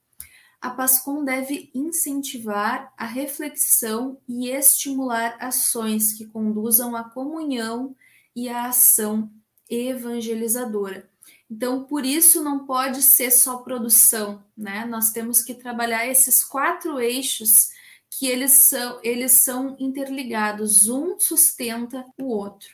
a 0.65 0.71
PASCOM 0.71 1.23
deve 1.23 1.71
incentivar 1.75 2.91
a 2.97 3.05
reflexão 3.05 4.17
e 4.27 4.49
estimular 4.49 5.37
ações 5.39 6.15
que 6.15 6.25
conduzam 6.25 6.97
à 6.97 7.05
comunhão 7.05 7.95
e 8.35 8.49
à 8.49 8.69
ação 8.69 9.31
evangelizadora. 9.69 11.07
Então, 11.51 11.85
por 11.85 12.07
isso 12.07 12.43
não 12.43 12.65
pode 12.65 13.03
ser 13.03 13.31
só 13.31 13.59
produção, 13.59 14.43
né? 14.57 14.87
Nós 14.87 15.11
temos 15.11 15.43
que 15.43 15.53
trabalhar 15.53 16.07
esses 16.07 16.43
quatro 16.43 16.99
eixos 16.99 17.69
que 18.09 18.27
eles 18.27 18.53
são, 18.53 18.99
eles 19.03 19.33
são 19.33 19.77
interligados, 19.79 20.89
um 20.89 21.21
sustenta 21.21 22.07
o 22.17 22.25
outro. 22.25 22.71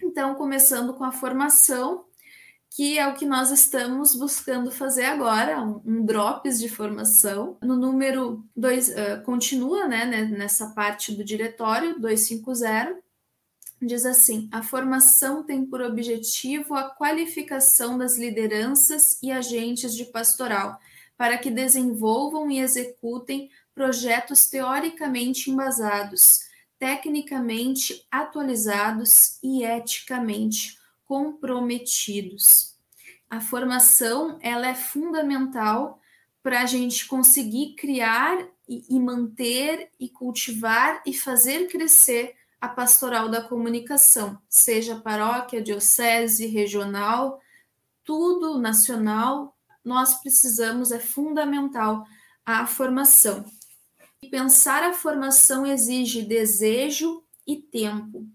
Então, 0.00 0.36
começando 0.36 0.94
com 0.94 1.02
a 1.02 1.10
formação, 1.10 2.04
que 2.70 2.98
é 2.98 3.08
o 3.08 3.14
que 3.14 3.24
nós 3.24 3.50
estamos 3.50 4.14
buscando 4.14 4.70
fazer 4.70 5.04
agora, 5.04 5.60
um, 5.62 5.80
um 5.84 6.04
drops 6.04 6.58
de 6.58 6.68
formação. 6.68 7.56
No 7.62 7.76
número 7.76 8.44
2, 8.56 8.88
uh, 8.88 8.92
continua 9.24 9.88
né, 9.88 10.04
nessa 10.04 10.68
parte 10.68 11.12
do 11.12 11.24
diretório 11.24 11.98
250, 11.98 12.98
diz 13.80 14.04
assim: 14.04 14.48
a 14.52 14.62
formação 14.62 15.42
tem 15.42 15.64
por 15.64 15.80
objetivo 15.80 16.74
a 16.74 16.90
qualificação 16.90 17.96
das 17.96 18.18
lideranças 18.18 19.18
e 19.22 19.32
agentes 19.32 19.94
de 19.94 20.04
pastoral, 20.04 20.78
para 21.16 21.38
que 21.38 21.50
desenvolvam 21.50 22.50
e 22.50 22.60
executem 22.60 23.50
projetos 23.74 24.46
teoricamente 24.46 25.50
embasados, 25.50 26.40
tecnicamente 26.78 28.06
atualizados 28.10 29.38
e 29.42 29.64
eticamente 29.64 30.78
comprometidos. 31.08 32.76
A 33.30 33.40
formação 33.40 34.38
ela 34.42 34.68
é 34.68 34.74
fundamental 34.74 36.00
para 36.42 36.60
a 36.60 36.66
gente 36.66 37.06
conseguir 37.06 37.74
criar 37.74 38.46
e, 38.68 38.84
e 38.88 39.00
manter 39.00 39.90
e 39.98 40.08
cultivar 40.08 41.02
e 41.04 41.14
fazer 41.14 41.66
crescer 41.66 42.36
a 42.60 42.68
pastoral 42.68 43.28
da 43.28 43.40
comunicação, 43.40 44.38
seja 44.48 45.00
paróquia, 45.00 45.62
diocese, 45.62 46.46
regional, 46.46 47.40
tudo 48.04 48.58
nacional, 48.58 49.56
nós 49.84 50.20
precisamos, 50.20 50.90
é 50.90 50.98
fundamental 50.98 52.04
a 52.44 52.66
formação. 52.66 53.44
Pensar 54.30 54.82
a 54.82 54.92
formação 54.92 55.64
exige 55.64 56.22
desejo 56.22 57.22
e 57.46 57.56
tempo. 57.56 58.26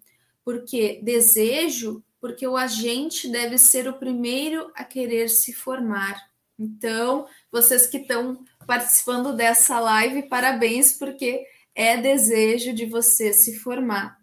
Porque 0.45 1.01
desejo, 1.03 2.03
porque 2.23 2.47
o 2.47 2.55
agente 2.55 3.27
deve 3.27 3.57
ser 3.57 3.85
o 3.85 3.99
primeiro 3.99 4.71
a 4.75 4.85
querer 4.85 5.27
se 5.27 5.51
formar. 5.51 6.17
Então, 6.57 7.27
vocês 7.51 7.85
que 7.85 7.97
estão 7.97 8.45
participando 8.65 9.35
dessa 9.35 9.77
live, 9.81 10.29
parabéns, 10.29 10.93
porque 10.93 11.45
é 11.75 11.97
desejo 11.97 12.71
de 12.71 12.85
você 12.85 13.33
se 13.33 13.59
formar. 13.59 14.17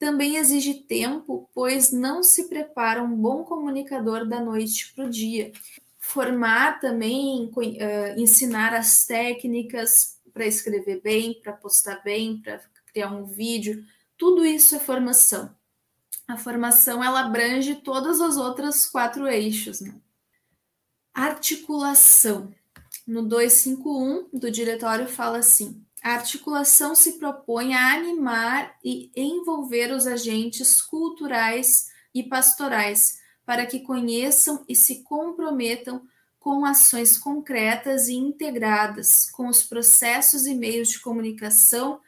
Também 0.00 0.34
exige 0.34 0.82
tempo, 0.82 1.48
pois 1.54 1.92
não 1.92 2.24
se 2.24 2.48
prepara 2.48 3.04
um 3.04 3.14
bom 3.14 3.44
comunicador 3.44 4.26
da 4.26 4.40
noite 4.40 4.92
para 4.92 5.04
o 5.04 5.10
dia. 5.10 5.52
Formar 5.96 6.80
também, 6.80 7.52
uh, 7.54 8.20
ensinar 8.20 8.74
as 8.74 9.06
técnicas 9.06 10.18
para 10.34 10.44
escrever 10.44 11.00
bem, 11.02 11.40
para 11.40 11.52
postar 11.52 12.02
bem, 12.02 12.42
para 12.42 12.60
criar 12.92 13.12
um 13.12 13.26
vídeo, 13.26 13.84
tudo 14.16 14.44
isso 14.44 14.74
é 14.74 14.80
formação. 14.80 15.56
A 16.28 16.36
formação 16.36 17.02
ela 17.02 17.20
abrange 17.20 17.76
todas 17.76 18.20
as 18.20 18.36
outras 18.36 18.84
quatro 18.84 19.26
eixos. 19.26 19.80
Né? 19.80 19.94
Articulação. 21.14 22.54
No 23.06 23.22
251 23.22 24.28
do 24.38 24.50
diretório 24.50 25.08
fala 25.08 25.38
assim: 25.38 25.82
a 26.02 26.12
articulação 26.12 26.94
se 26.94 27.18
propõe 27.18 27.74
a 27.74 27.94
animar 27.94 28.76
e 28.84 29.10
envolver 29.16 29.90
os 29.90 30.06
agentes 30.06 30.82
culturais 30.82 31.88
e 32.14 32.22
pastorais 32.22 33.18
para 33.46 33.64
que 33.64 33.80
conheçam 33.80 34.62
e 34.68 34.76
se 34.76 35.02
comprometam 35.02 36.06
com 36.38 36.66
ações 36.66 37.16
concretas 37.16 38.08
e 38.08 38.14
integradas 38.14 39.30
com 39.30 39.48
os 39.48 39.62
processos 39.62 40.46
e 40.46 40.54
meios 40.54 40.88
de 40.88 41.00
comunicação 41.00 42.00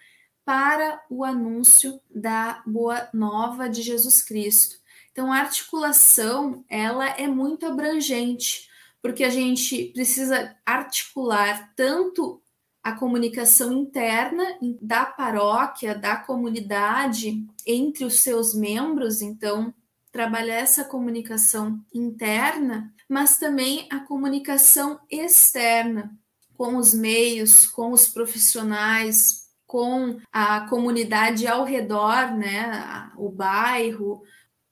para 0.50 1.00
o 1.08 1.22
anúncio 1.22 2.00
da 2.12 2.60
boa 2.66 3.08
nova 3.14 3.68
de 3.68 3.82
Jesus 3.82 4.20
Cristo. 4.20 4.80
Então, 5.12 5.32
a 5.32 5.38
articulação, 5.38 6.64
ela 6.68 7.06
é 7.10 7.28
muito 7.28 7.66
abrangente 7.66 8.68
porque 9.00 9.22
a 9.22 9.30
gente 9.30 9.92
precisa 9.94 10.56
articular 10.66 11.72
tanto 11.76 12.42
a 12.82 12.90
comunicação 12.90 13.72
interna 13.72 14.58
da 14.82 15.06
paróquia, 15.06 15.94
da 15.94 16.16
comunidade, 16.16 17.46
entre 17.64 18.04
os 18.04 18.18
seus 18.20 18.52
membros, 18.52 19.22
então, 19.22 19.72
trabalhar 20.10 20.56
essa 20.56 20.82
comunicação 20.82 21.80
interna, 21.94 22.92
mas 23.08 23.38
também 23.38 23.86
a 23.88 24.00
comunicação 24.00 24.98
externa, 25.08 26.10
com 26.56 26.74
os 26.76 26.92
meios, 26.92 27.68
com 27.68 27.92
os 27.92 28.08
profissionais, 28.08 29.39
com 29.70 30.20
a 30.32 30.62
comunidade 30.62 31.46
ao 31.46 31.62
redor, 31.62 32.34
né, 32.36 33.08
o 33.16 33.30
bairro, 33.30 34.20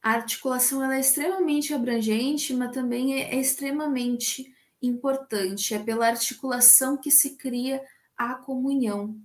a 0.02 0.10
articulação 0.10 0.82
ela 0.82 0.96
é 0.96 1.00
extremamente 1.00 1.72
abrangente, 1.72 2.52
mas 2.52 2.72
também 2.72 3.14
é, 3.14 3.36
é 3.36 3.40
extremamente 3.40 4.52
importante. 4.82 5.72
É 5.72 5.78
pela 5.78 6.08
articulação 6.08 6.96
que 6.96 7.12
se 7.12 7.36
cria 7.36 7.80
a 8.16 8.34
comunhão. 8.34 9.16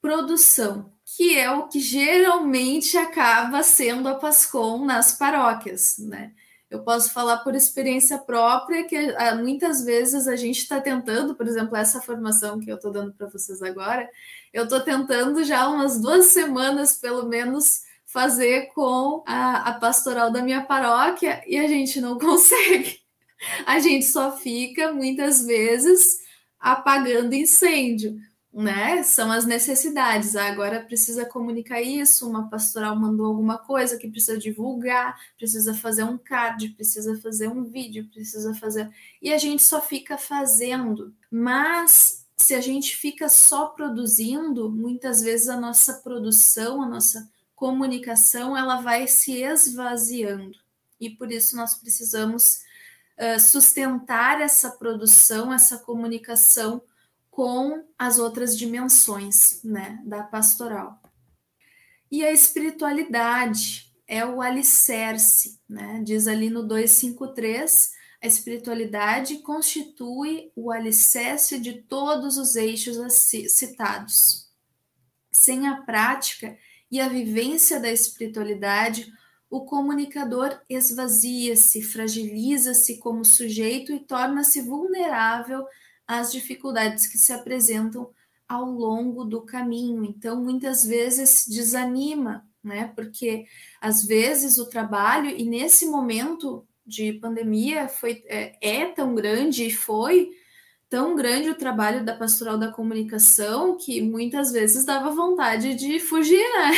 Produção, 0.00 0.92
que 1.04 1.36
é 1.36 1.50
o 1.50 1.66
que 1.66 1.80
geralmente 1.80 2.96
acaba 2.96 3.64
sendo 3.64 4.08
a 4.08 4.14
PASCOM 4.14 4.84
nas 4.84 5.18
paróquias, 5.18 5.98
né? 5.98 6.32
Eu 6.70 6.82
posso 6.84 7.12
falar 7.12 7.38
por 7.38 7.54
experiência 7.56 8.16
própria 8.16 8.84
que 8.84 8.96
ah, 8.96 9.34
muitas 9.34 9.84
vezes 9.84 10.28
a 10.28 10.36
gente 10.36 10.58
está 10.58 10.80
tentando, 10.80 11.34
por 11.34 11.48
exemplo, 11.48 11.76
essa 11.76 12.00
formação 12.00 12.60
que 12.60 12.70
eu 12.70 12.76
estou 12.76 12.92
dando 12.92 13.12
para 13.12 13.26
vocês 13.26 13.60
agora, 13.60 14.08
eu 14.52 14.64
estou 14.64 14.80
tentando 14.80 15.42
já 15.42 15.68
umas 15.68 16.00
duas 16.00 16.26
semanas, 16.26 16.94
pelo 16.94 17.26
menos, 17.26 17.82
fazer 18.06 18.66
com 18.74 19.22
a, 19.26 19.70
a 19.70 19.74
pastoral 19.74 20.30
da 20.30 20.42
minha 20.42 20.62
paróquia 20.62 21.42
e 21.46 21.58
a 21.58 21.66
gente 21.66 22.00
não 22.00 22.16
consegue. 22.18 23.00
A 23.66 23.80
gente 23.80 24.04
só 24.04 24.36
fica 24.36 24.92
muitas 24.92 25.44
vezes 25.44 26.20
apagando 26.58 27.34
incêndio, 27.34 28.20
né? 28.52 29.02
São 29.02 29.30
as 29.30 29.46
necessidades. 29.46 30.36
Ah, 30.36 30.46
agora 30.48 30.80
precisa 30.82 31.24
comunicar 31.24 31.80
isso, 31.80 32.28
uma 32.28 32.48
pastoral 32.48 32.96
mandou 32.96 33.26
alguma 33.26 33.58
coisa 33.58 33.96
que 33.96 34.08
precisa 34.08 34.38
divulgar, 34.38 35.18
precisa 35.36 35.74
fazer 35.74 36.04
um 36.04 36.18
card, 36.18 36.70
precisa 36.70 37.18
fazer 37.20 37.48
um 37.48 37.64
vídeo, 37.64 38.08
precisa 38.12 38.54
fazer. 38.54 38.90
E 39.22 39.32
a 39.32 39.38
gente 39.38 39.62
só 39.62 39.80
fica 39.80 40.18
fazendo. 40.18 41.14
Mas 41.30 42.26
se 42.36 42.54
a 42.54 42.60
gente 42.60 42.96
fica 42.96 43.28
só 43.28 43.66
produzindo, 43.66 44.70
muitas 44.70 45.22
vezes 45.22 45.48
a 45.48 45.56
nossa 45.56 45.94
produção, 45.94 46.82
a 46.82 46.88
nossa 46.88 47.30
comunicação 47.54 48.56
ela 48.56 48.80
vai 48.80 49.06
se 49.06 49.42
esvaziando 49.42 50.58
e 51.00 51.08
por 51.08 51.32
isso 51.32 51.56
nós 51.56 51.74
precisamos 51.76 52.60
uh, 53.18 53.40
sustentar 53.40 54.40
essa 54.40 54.70
produção, 54.70 55.52
essa 55.52 55.78
comunicação 55.78 56.82
com 57.40 57.82
as 57.98 58.18
outras 58.18 58.54
dimensões 58.54 59.64
né, 59.64 59.98
da 60.04 60.22
pastoral. 60.22 61.00
E 62.12 62.22
a 62.22 62.30
espiritualidade 62.30 63.90
é 64.06 64.26
o 64.26 64.42
alicerce, 64.42 65.58
né? 65.66 66.02
diz 66.04 66.26
ali 66.26 66.50
no 66.50 66.62
253, 66.62 67.92
a 68.22 68.26
espiritualidade 68.26 69.38
constitui 69.38 70.52
o 70.54 70.70
alicerce 70.70 71.58
de 71.58 71.80
todos 71.80 72.36
os 72.36 72.56
eixos 72.56 72.98
citados. 73.48 74.46
Sem 75.32 75.66
a 75.66 75.80
prática, 75.80 76.58
e 76.90 77.00
a 77.00 77.08
vivência 77.08 77.80
da 77.80 77.90
espiritualidade, 77.90 79.10
o 79.48 79.64
comunicador 79.64 80.60
esvazia-se, 80.68 81.80
fragiliza-se 81.80 82.98
como 82.98 83.24
sujeito 83.24 83.94
e 83.94 84.00
torna-se 84.00 84.60
vulnerável 84.60 85.66
às 86.10 86.32
dificuldades 86.32 87.06
que 87.06 87.16
se 87.16 87.32
apresentam 87.32 88.10
ao 88.48 88.68
longo 88.68 89.24
do 89.24 89.42
caminho. 89.42 90.04
Então, 90.04 90.42
muitas 90.42 90.84
vezes 90.84 91.30
se 91.30 91.50
desanima, 91.50 92.44
né? 92.64 92.92
Porque 92.96 93.46
às 93.80 94.04
vezes 94.04 94.58
o 94.58 94.68
trabalho, 94.68 95.30
e 95.30 95.44
nesse 95.44 95.86
momento 95.86 96.66
de 96.84 97.12
pandemia 97.12 97.86
foi, 97.86 98.24
é, 98.26 98.56
é 98.60 98.86
tão 98.86 99.14
grande 99.14 99.66
e 99.66 99.70
foi 99.70 100.32
tão 100.88 101.14
grande 101.14 101.48
o 101.48 101.54
trabalho 101.54 102.04
da 102.04 102.16
pastoral 102.16 102.58
da 102.58 102.72
comunicação 102.72 103.78
que 103.78 104.02
muitas 104.02 104.50
vezes 104.50 104.84
dava 104.84 105.12
vontade 105.12 105.76
de 105.76 106.00
fugir, 106.00 106.42
né? 106.42 106.72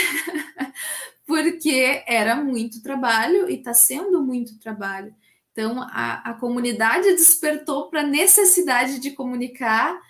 Porque 1.27 2.05
era 2.07 2.37
muito 2.37 2.83
trabalho 2.83 3.49
e 3.49 3.55
está 3.55 3.73
sendo 3.73 4.23
muito 4.23 4.59
trabalho. 4.59 5.15
Então, 5.53 5.83
a, 5.83 6.31
a 6.31 6.35
comunidade 6.35 7.13
despertou 7.13 7.89
para 7.91 8.01
a 8.01 8.07
necessidade 8.07 8.99
de 8.99 9.11
comunicar, 9.11 10.01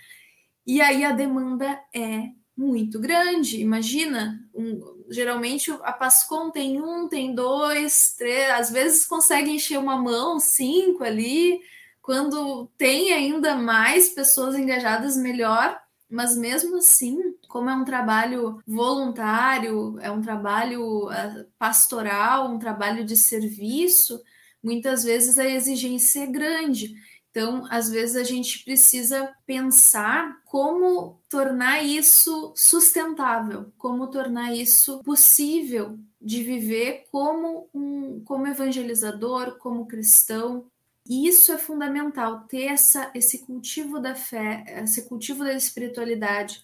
e 0.65 0.81
aí 0.81 1.05
a 1.05 1.11
demanda 1.11 1.81
é 1.93 2.29
muito 2.57 3.01
grande. 3.01 3.61
Imagina, 3.61 4.39
um, 4.55 5.05
geralmente 5.11 5.71
a 5.83 5.93
Pascom 5.93 6.51
tem 6.51 6.81
um, 6.81 7.09
tem 7.09 7.35
dois, 7.35 8.15
três, 8.17 8.51
às 8.51 8.71
vezes 8.71 9.07
consegue 9.07 9.51
encher 9.51 9.79
uma 9.79 9.97
mão, 9.97 10.39
cinco 10.39 11.03
ali, 11.03 11.61
quando 12.01 12.69
tem 12.79 13.13
ainda 13.13 13.57
mais 13.57 14.09
pessoas 14.11 14.55
engajadas, 14.57 15.17
melhor. 15.17 15.81
Mas 16.09 16.37
mesmo 16.37 16.77
assim, 16.77 17.19
como 17.49 17.71
é 17.71 17.75
um 17.75 17.85
trabalho 17.85 18.61
voluntário, 18.67 19.99
é 20.01 20.11
um 20.11 20.21
trabalho 20.21 21.11
eh, 21.11 21.47
pastoral, 21.59 22.51
um 22.51 22.59
trabalho 22.59 23.03
de 23.03 23.17
serviço, 23.17 24.21
muitas 24.63 25.05
vezes 25.05 25.39
a 25.39 25.49
exigência 25.49 26.21
é 26.21 26.27
grande. 26.27 26.95
Então, 27.31 27.67
às 27.71 27.89
vezes 27.89 28.15
a 28.15 28.25
gente 28.25 28.63
precisa 28.63 29.35
pensar 29.47 30.43
como 30.45 31.19
tornar 31.31 31.83
isso 31.83 32.53
sustentável, 32.55 33.73
como 33.79 34.09
tornar 34.09 34.55
isso 34.55 35.03
possível 35.03 35.99
de 36.21 36.43
viver 36.43 37.07
como 37.11 37.71
um 37.73 38.23
como 38.25 38.47
evangelizador, 38.47 39.57
como 39.57 39.87
cristão, 39.87 40.67
e 41.09 41.27
isso 41.27 41.53
é 41.53 41.59
fundamental, 41.59 42.45
ter 42.45 42.65
essa, 42.65 43.11
esse 43.15 43.39
cultivo 43.39 43.99
da 43.99 44.15
fé, 44.15 44.65
esse 44.83 45.03
cultivo 45.09 45.43
da 45.43 45.55
espiritualidade. 45.55 46.63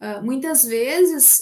Uh, 0.00 0.22
muitas 0.22 0.64
vezes, 0.64 1.40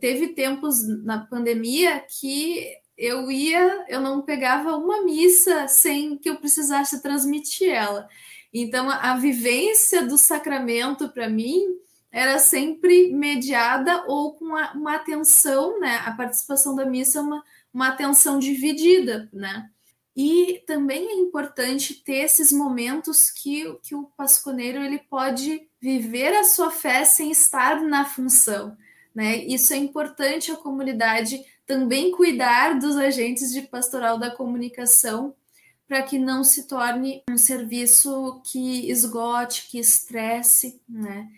teve 0.00 0.28
tempos 0.28 0.86
na 1.04 1.26
pandemia 1.26 2.00
que 2.00 2.66
eu 2.96 3.30
ia, 3.30 3.84
eu 3.88 4.00
não 4.00 4.22
pegava 4.22 4.76
uma 4.76 5.02
missa 5.02 5.66
sem 5.68 6.16
que 6.16 6.28
eu 6.28 6.36
precisasse 6.36 7.02
transmitir 7.02 7.70
ela. 7.70 8.08
Então, 8.52 8.90
a, 8.90 9.16
vivência 9.16 10.06
do 10.06 10.18
sacramento 10.18 11.08
para 11.08 11.28
mim 11.28 11.64
era 12.10 12.38
sempre 12.38 13.10
mediada 13.12 14.04
ou 14.06 14.34
com 14.34 14.44
uma, 14.44 14.72
uma 14.72 14.96
atenção, 14.96 15.80
né? 15.80 16.02
A 16.04 16.12
participação 16.12 16.74
da 16.74 16.84
missa 16.84 17.18
é 17.18 17.22
uma, 17.22 17.42
uma 17.72 17.88
atenção 17.88 18.38
dividida, 18.38 19.30
né? 19.32 19.70
E 20.14 20.62
também 20.66 21.08
é 21.08 21.14
importante 21.14 21.94
ter 21.94 22.24
esses 22.24 22.52
momentos 22.52 23.30
que, 23.30 23.74
que 23.82 23.94
o 23.94 24.04
pasconeiro 24.14 24.82
ele 24.82 24.98
pode 24.98 25.66
viver 25.80 26.36
a 26.36 26.44
sua 26.44 26.70
fé 26.70 27.04
sem 27.04 27.30
estar 27.30 27.80
na 27.80 28.04
função. 28.04 28.76
Né? 29.14 29.38
Isso 29.38 29.72
é 29.72 29.76
importante 29.76 30.52
a 30.52 30.56
comunidade 30.56 31.42
também 31.66 32.10
cuidar 32.10 32.78
dos 32.78 32.96
agentes 32.96 33.52
de 33.52 33.62
pastoral 33.62 34.18
da 34.18 34.30
comunicação 34.30 35.34
para 35.86 36.02
que 36.02 36.18
não 36.18 36.42
se 36.42 36.66
torne 36.66 37.22
um 37.30 37.36
serviço 37.36 38.40
que 38.44 38.90
esgote, 38.90 39.68
que 39.68 39.78
estresse, 39.78 40.80
né? 40.88 41.28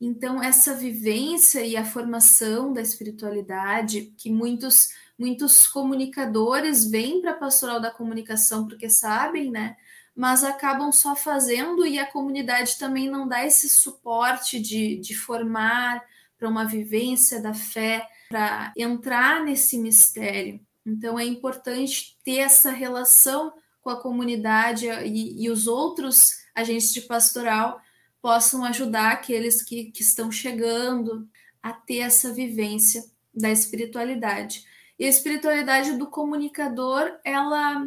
Então 0.00 0.42
essa 0.42 0.74
vivência 0.74 1.60
e 1.60 1.76
a 1.76 1.84
formação 1.84 2.72
da 2.72 2.80
espiritualidade 2.80 4.14
que 4.16 4.30
muitos 4.30 4.88
muitos 5.18 5.66
comunicadores 5.66 6.90
vêm 6.90 7.20
para 7.20 7.32
a 7.32 7.36
pastoral 7.36 7.78
da 7.78 7.90
comunicação 7.90 8.66
porque 8.66 8.88
sabem, 8.88 9.50
né? 9.50 9.76
Mas 10.16 10.42
acabam 10.42 10.90
só 10.90 11.14
fazendo 11.14 11.86
e 11.86 11.98
a 11.98 12.06
comunidade 12.06 12.78
também 12.78 13.08
não 13.10 13.28
dá 13.28 13.44
esse 13.44 13.68
suporte 13.68 14.58
de, 14.58 14.96
de 14.96 15.14
formar 15.14 16.02
para 16.38 16.48
uma 16.48 16.64
vivência 16.64 17.38
da 17.38 17.52
fé, 17.52 18.08
para 18.30 18.72
entrar 18.76 19.44
nesse 19.44 19.76
mistério. 19.76 20.60
Então 20.86 21.18
é 21.18 21.24
importante 21.24 22.16
ter 22.24 22.38
essa 22.38 22.70
relação 22.70 23.52
com 23.82 23.90
a 23.90 24.00
comunidade 24.00 24.86
e, 24.86 25.44
e 25.44 25.50
os 25.50 25.66
outros 25.66 26.36
agentes 26.54 26.92
de 26.92 27.00
pastoral 27.02 27.80
possam 28.22 28.64
ajudar 28.64 29.12
aqueles 29.12 29.62
que, 29.62 29.86
que 29.90 30.02
estão 30.02 30.30
chegando 30.30 31.28
a 31.60 31.72
ter 31.72 31.98
essa 31.98 32.32
vivência 32.32 33.02
da 33.34 33.50
espiritualidade. 33.50 34.64
E 34.96 35.04
a 35.04 35.08
espiritualidade 35.08 35.96
do 35.96 36.06
comunicador, 36.06 37.18
ela 37.24 37.84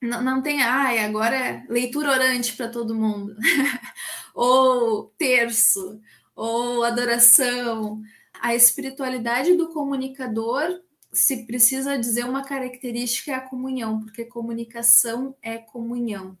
não, 0.00 0.40
tem, 0.40 0.62
ah, 0.62 1.04
agora 1.04 1.36
é 1.36 1.66
leitura 1.68 2.10
orante 2.10 2.54
para 2.56 2.68
todo 2.68 2.94
mundo, 2.94 3.36
ou 4.34 5.12
terço, 5.18 6.00
ou 6.34 6.84
adoração. 6.84 8.02
A 8.44 8.54
espiritualidade 8.54 9.54
do 9.54 9.68
comunicador, 9.68 10.82
se 11.10 11.46
precisa 11.46 11.98
dizer 11.98 12.26
uma 12.26 12.44
característica, 12.44 13.32
é 13.32 13.34
a 13.36 13.40
comunhão, 13.40 14.00
porque 14.00 14.26
comunicação 14.26 15.34
é 15.40 15.56
comunhão 15.56 16.36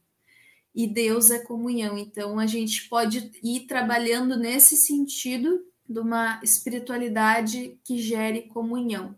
e 0.74 0.86
Deus 0.86 1.30
é 1.30 1.38
comunhão. 1.38 1.96
Então 1.96 2.38
a 2.38 2.44
gente 2.44 2.90
pode 2.90 3.32
ir 3.42 3.60
trabalhando 3.60 4.36
nesse 4.36 4.76
sentido 4.76 5.64
de 5.88 5.98
uma 5.98 6.38
espiritualidade 6.42 7.80
que 7.82 7.96
gere 7.96 8.42
comunhão 8.42 9.16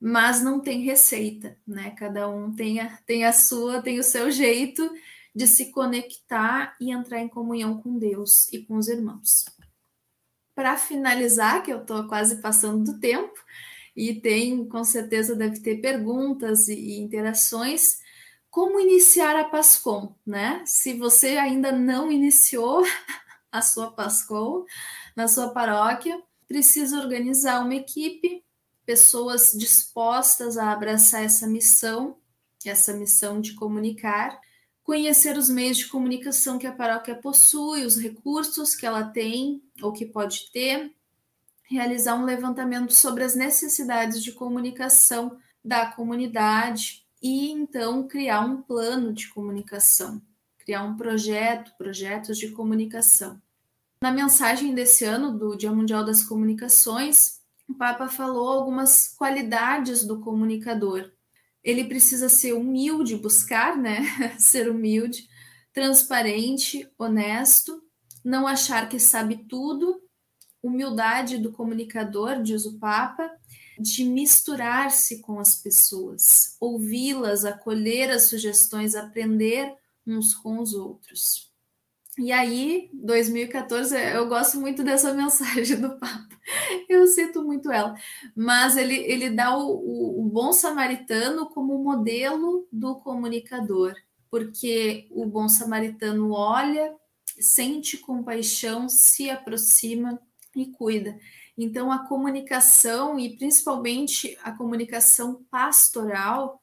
mas 0.00 0.44
não 0.44 0.60
tem 0.60 0.82
receita, 0.82 1.56
né? 1.66 1.90
Cada 1.92 2.28
um 2.28 2.54
tem 2.54 2.78
a, 2.78 2.94
tem 3.06 3.24
a 3.24 3.32
sua, 3.32 3.80
tem 3.80 3.98
o 3.98 4.04
seu 4.04 4.30
jeito 4.30 4.86
de 5.34 5.46
se 5.46 5.72
conectar 5.72 6.76
e 6.78 6.92
entrar 6.92 7.20
em 7.20 7.28
comunhão 7.28 7.80
com 7.80 7.98
Deus 7.98 8.52
e 8.52 8.58
com 8.58 8.76
os 8.76 8.86
irmãos. 8.86 9.46
Para 10.54 10.76
finalizar, 10.76 11.62
que 11.62 11.72
eu 11.72 11.80
estou 11.82 12.06
quase 12.06 12.40
passando 12.40 12.84
do 12.84 13.00
tempo, 13.00 13.34
e 13.96 14.20
tem, 14.20 14.66
com 14.68 14.84
certeza, 14.84 15.36
deve 15.36 15.60
ter 15.60 15.80
perguntas 15.80 16.68
e, 16.68 16.74
e 16.74 17.00
interações, 17.00 17.98
como 18.50 18.78
iniciar 18.80 19.36
a 19.36 19.44
Pascom, 19.44 20.14
né? 20.26 20.62
Se 20.64 20.94
você 20.94 21.36
ainda 21.38 21.72
não 21.72 22.10
iniciou 22.10 22.84
a 23.50 23.62
sua 23.62 23.90
Pascom 23.90 24.64
na 25.16 25.28
sua 25.28 25.48
paróquia, 25.50 26.20
precisa 26.46 27.00
organizar 27.00 27.60
uma 27.64 27.74
equipe 27.74 28.44
pessoas 28.84 29.52
dispostas 29.52 30.58
a 30.58 30.70
abraçar 30.70 31.24
essa 31.24 31.46
missão, 31.46 32.18
essa 32.64 32.92
missão 32.92 33.40
de 33.40 33.54
comunicar, 33.54 34.38
conhecer 34.84 35.36
os 35.38 35.48
meios 35.48 35.78
de 35.78 35.86
comunicação 35.86 36.58
que 36.58 36.66
a 36.66 36.72
paróquia 36.72 37.14
possui, 37.14 37.84
os 37.84 37.96
recursos 37.96 38.76
que 38.76 38.84
ela 38.84 39.02
tem 39.02 39.62
ou 39.82 39.92
que 39.92 40.04
pode 40.04 40.52
ter, 40.52 40.94
realizar 41.64 42.14
um 42.14 42.24
levantamento 42.24 42.92
sobre 42.92 43.24
as 43.24 43.34
necessidades 43.34 44.22
de 44.22 44.30
comunicação 44.32 45.38
da 45.64 45.86
comunidade 45.86 47.06
e 47.22 47.50
então 47.50 48.06
criar 48.06 48.42
um 48.42 48.60
plano 48.60 49.14
de 49.14 49.28
comunicação, 49.28 50.20
criar 50.58 50.82
um 50.82 50.94
projeto, 50.94 51.72
projetos 51.78 52.36
de 52.36 52.50
comunicação. 52.50 53.40
Na 54.02 54.12
mensagem 54.12 54.74
desse 54.74 55.06
ano 55.06 55.36
do 55.36 55.56
Dia 55.56 55.72
Mundial 55.72 56.04
das 56.04 56.22
Comunicações, 56.22 57.40
o 57.66 57.72
Papa 57.72 58.06
falou 58.06 58.50
algumas 58.50 59.14
qualidades 59.16 60.04
do 60.04 60.20
comunicador. 60.20 61.10
Ele 61.64 61.84
precisa 61.84 62.28
ser 62.28 62.52
humilde, 62.52 63.16
buscar, 63.16 63.76
né? 63.76 64.02
ser 64.38 64.68
humilde, 64.68 65.28
transparente, 65.72 66.88
honesto, 66.98 67.82
não 68.24 68.46
achar 68.46 68.88
que 68.88 69.00
sabe 69.00 69.44
tudo, 69.48 70.00
humildade 70.62 71.38
do 71.38 71.52
comunicador, 71.52 72.42
diz 72.42 72.64
o 72.64 72.78
Papa, 72.78 73.30
de 73.78 74.04
misturar-se 74.04 75.20
com 75.20 75.40
as 75.40 75.56
pessoas, 75.56 76.56
ouvi-las, 76.60 77.44
acolher 77.44 78.10
as 78.10 78.24
sugestões, 78.24 78.94
aprender 78.94 79.74
uns 80.06 80.34
com 80.34 80.60
os 80.60 80.74
outros. 80.74 81.53
E 82.16 82.30
aí, 82.30 82.90
2014, 82.92 83.96
eu 84.14 84.28
gosto 84.28 84.60
muito 84.60 84.84
dessa 84.84 85.12
mensagem 85.14 85.80
do 85.80 85.98
Papa. 85.98 86.28
Eu 86.88 87.06
cito 87.08 87.42
muito 87.42 87.72
ela. 87.72 87.94
Mas 88.36 88.76
ele, 88.76 88.94
ele 88.94 89.30
dá 89.30 89.56
o, 89.56 89.72
o, 89.72 90.20
o 90.20 90.28
bom 90.28 90.52
samaritano 90.52 91.48
como 91.48 91.76
modelo 91.82 92.68
do 92.70 92.96
comunicador, 92.96 93.94
porque 94.30 95.08
o 95.10 95.26
bom 95.26 95.48
samaritano 95.48 96.32
olha, 96.32 96.94
sente 97.40 97.96
compaixão, 97.96 98.88
se 98.88 99.28
aproxima 99.28 100.20
e 100.54 100.66
cuida. 100.66 101.18
Então, 101.58 101.90
a 101.90 102.06
comunicação, 102.06 103.18
e 103.18 103.36
principalmente 103.36 104.38
a 104.42 104.52
comunicação 104.52 105.44
pastoral, 105.50 106.60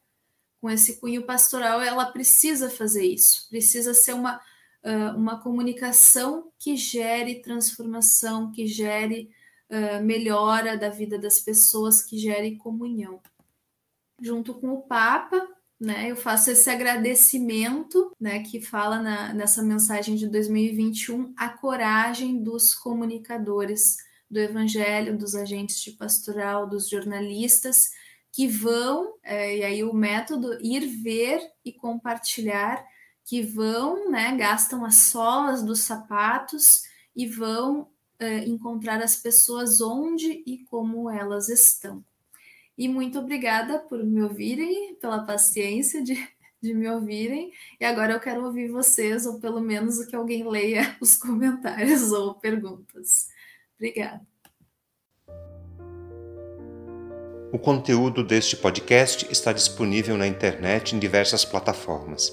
com 0.60 0.70
esse 0.70 0.98
cunho 0.98 1.26
pastoral, 1.26 1.82
ela 1.82 2.06
precisa 2.06 2.70
fazer 2.70 3.04
isso, 3.04 3.48
precisa 3.50 3.92
ser 3.92 4.14
uma 4.14 4.40
uh, 4.84 5.16
uma 5.16 5.40
comunicação 5.40 6.50
que 6.58 6.76
gere 6.76 7.42
transformação, 7.42 8.50
que 8.50 8.66
gere 8.66 9.30
uh, 9.70 10.02
melhora 10.04 10.76
da 10.76 10.88
vida 10.88 11.18
das 11.18 11.40
pessoas, 11.40 12.02
que 12.02 12.18
gere 12.18 12.56
comunhão. 12.56 13.20
Junto 14.20 14.54
com 14.54 14.68
o 14.70 14.82
Papa, 14.82 15.48
né, 15.80 16.08
eu 16.08 16.16
faço 16.16 16.50
esse 16.50 16.70
agradecimento, 16.70 18.14
né, 18.20 18.40
que 18.44 18.60
fala 18.60 19.00
na, 19.00 19.34
nessa 19.34 19.62
mensagem 19.62 20.14
de 20.14 20.28
2021, 20.28 21.34
a 21.36 21.48
coragem 21.48 22.40
dos 22.40 22.72
comunicadores 22.72 23.96
do 24.30 24.38
Evangelho, 24.38 25.18
dos 25.18 25.34
agentes 25.34 25.82
de 25.82 25.90
pastoral, 25.90 26.68
dos 26.68 26.88
jornalistas, 26.88 27.90
que 28.30 28.48
vão, 28.48 29.14
é, 29.22 29.58
e 29.58 29.62
aí 29.62 29.84
o 29.84 29.92
método, 29.92 30.56
ir 30.62 30.86
ver 31.02 31.40
e 31.64 31.72
compartilhar 31.72 32.82
que 33.24 33.42
vão, 33.42 34.10
né, 34.10 34.36
gastam 34.36 34.84
as 34.84 34.96
solas 34.96 35.62
dos 35.62 35.80
sapatos 35.80 36.82
e 37.14 37.26
vão 37.26 37.82
uh, 37.82 38.44
encontrar 38.46 39.02
as 39.02 39.16
pessoas 39.16 39.80
onde 39.80 40.42
e 40.46 40.64
como 40.64 41.10
elas 41.10 41.48
estão. 41.48 42.04
E 42.76 42.88
muito 42.88 43.18
obrigada 43.18 43.78
por 43.78 44.02
me 44.02 44.22
ouvirem, 44.22 44.94
pela 44.96 45.24
paciência 45.24 46.02
de, 46.02 46.16
de 46.60 46.74
me 46.74 46.88
ouvirem. 46.88 47.52
E 47.78 47.84
agora 47.84 48.14
eu 48.14 48.20
quero 48.20 48.44
ouvir 48.44 48.68
vocês, 48.70 49.26
ou 49.26 49.38
pelo 49.38 49.60
menos 49.60 50.04
que 50.04 50.16
alguém 50.16 50.48
leia 50.48 50.96
os 51.00 51.16
comentários 51.16 52.12
ou 52.12 52.34
perguntas. 52.34 53.28
Obrigada. 53.76 54.26
O 57.52 57.58
conteúdo 57.58 58.24
deste 58.24 58.56
podcast 58.56 59.30
está 59.30 59.52
disponível 59.52 60.16
na 60.16 60.26
internet 60.26 60.96
em 60.96 60.98
diversas 60.98 61.44
plataformas. 61.44 62.32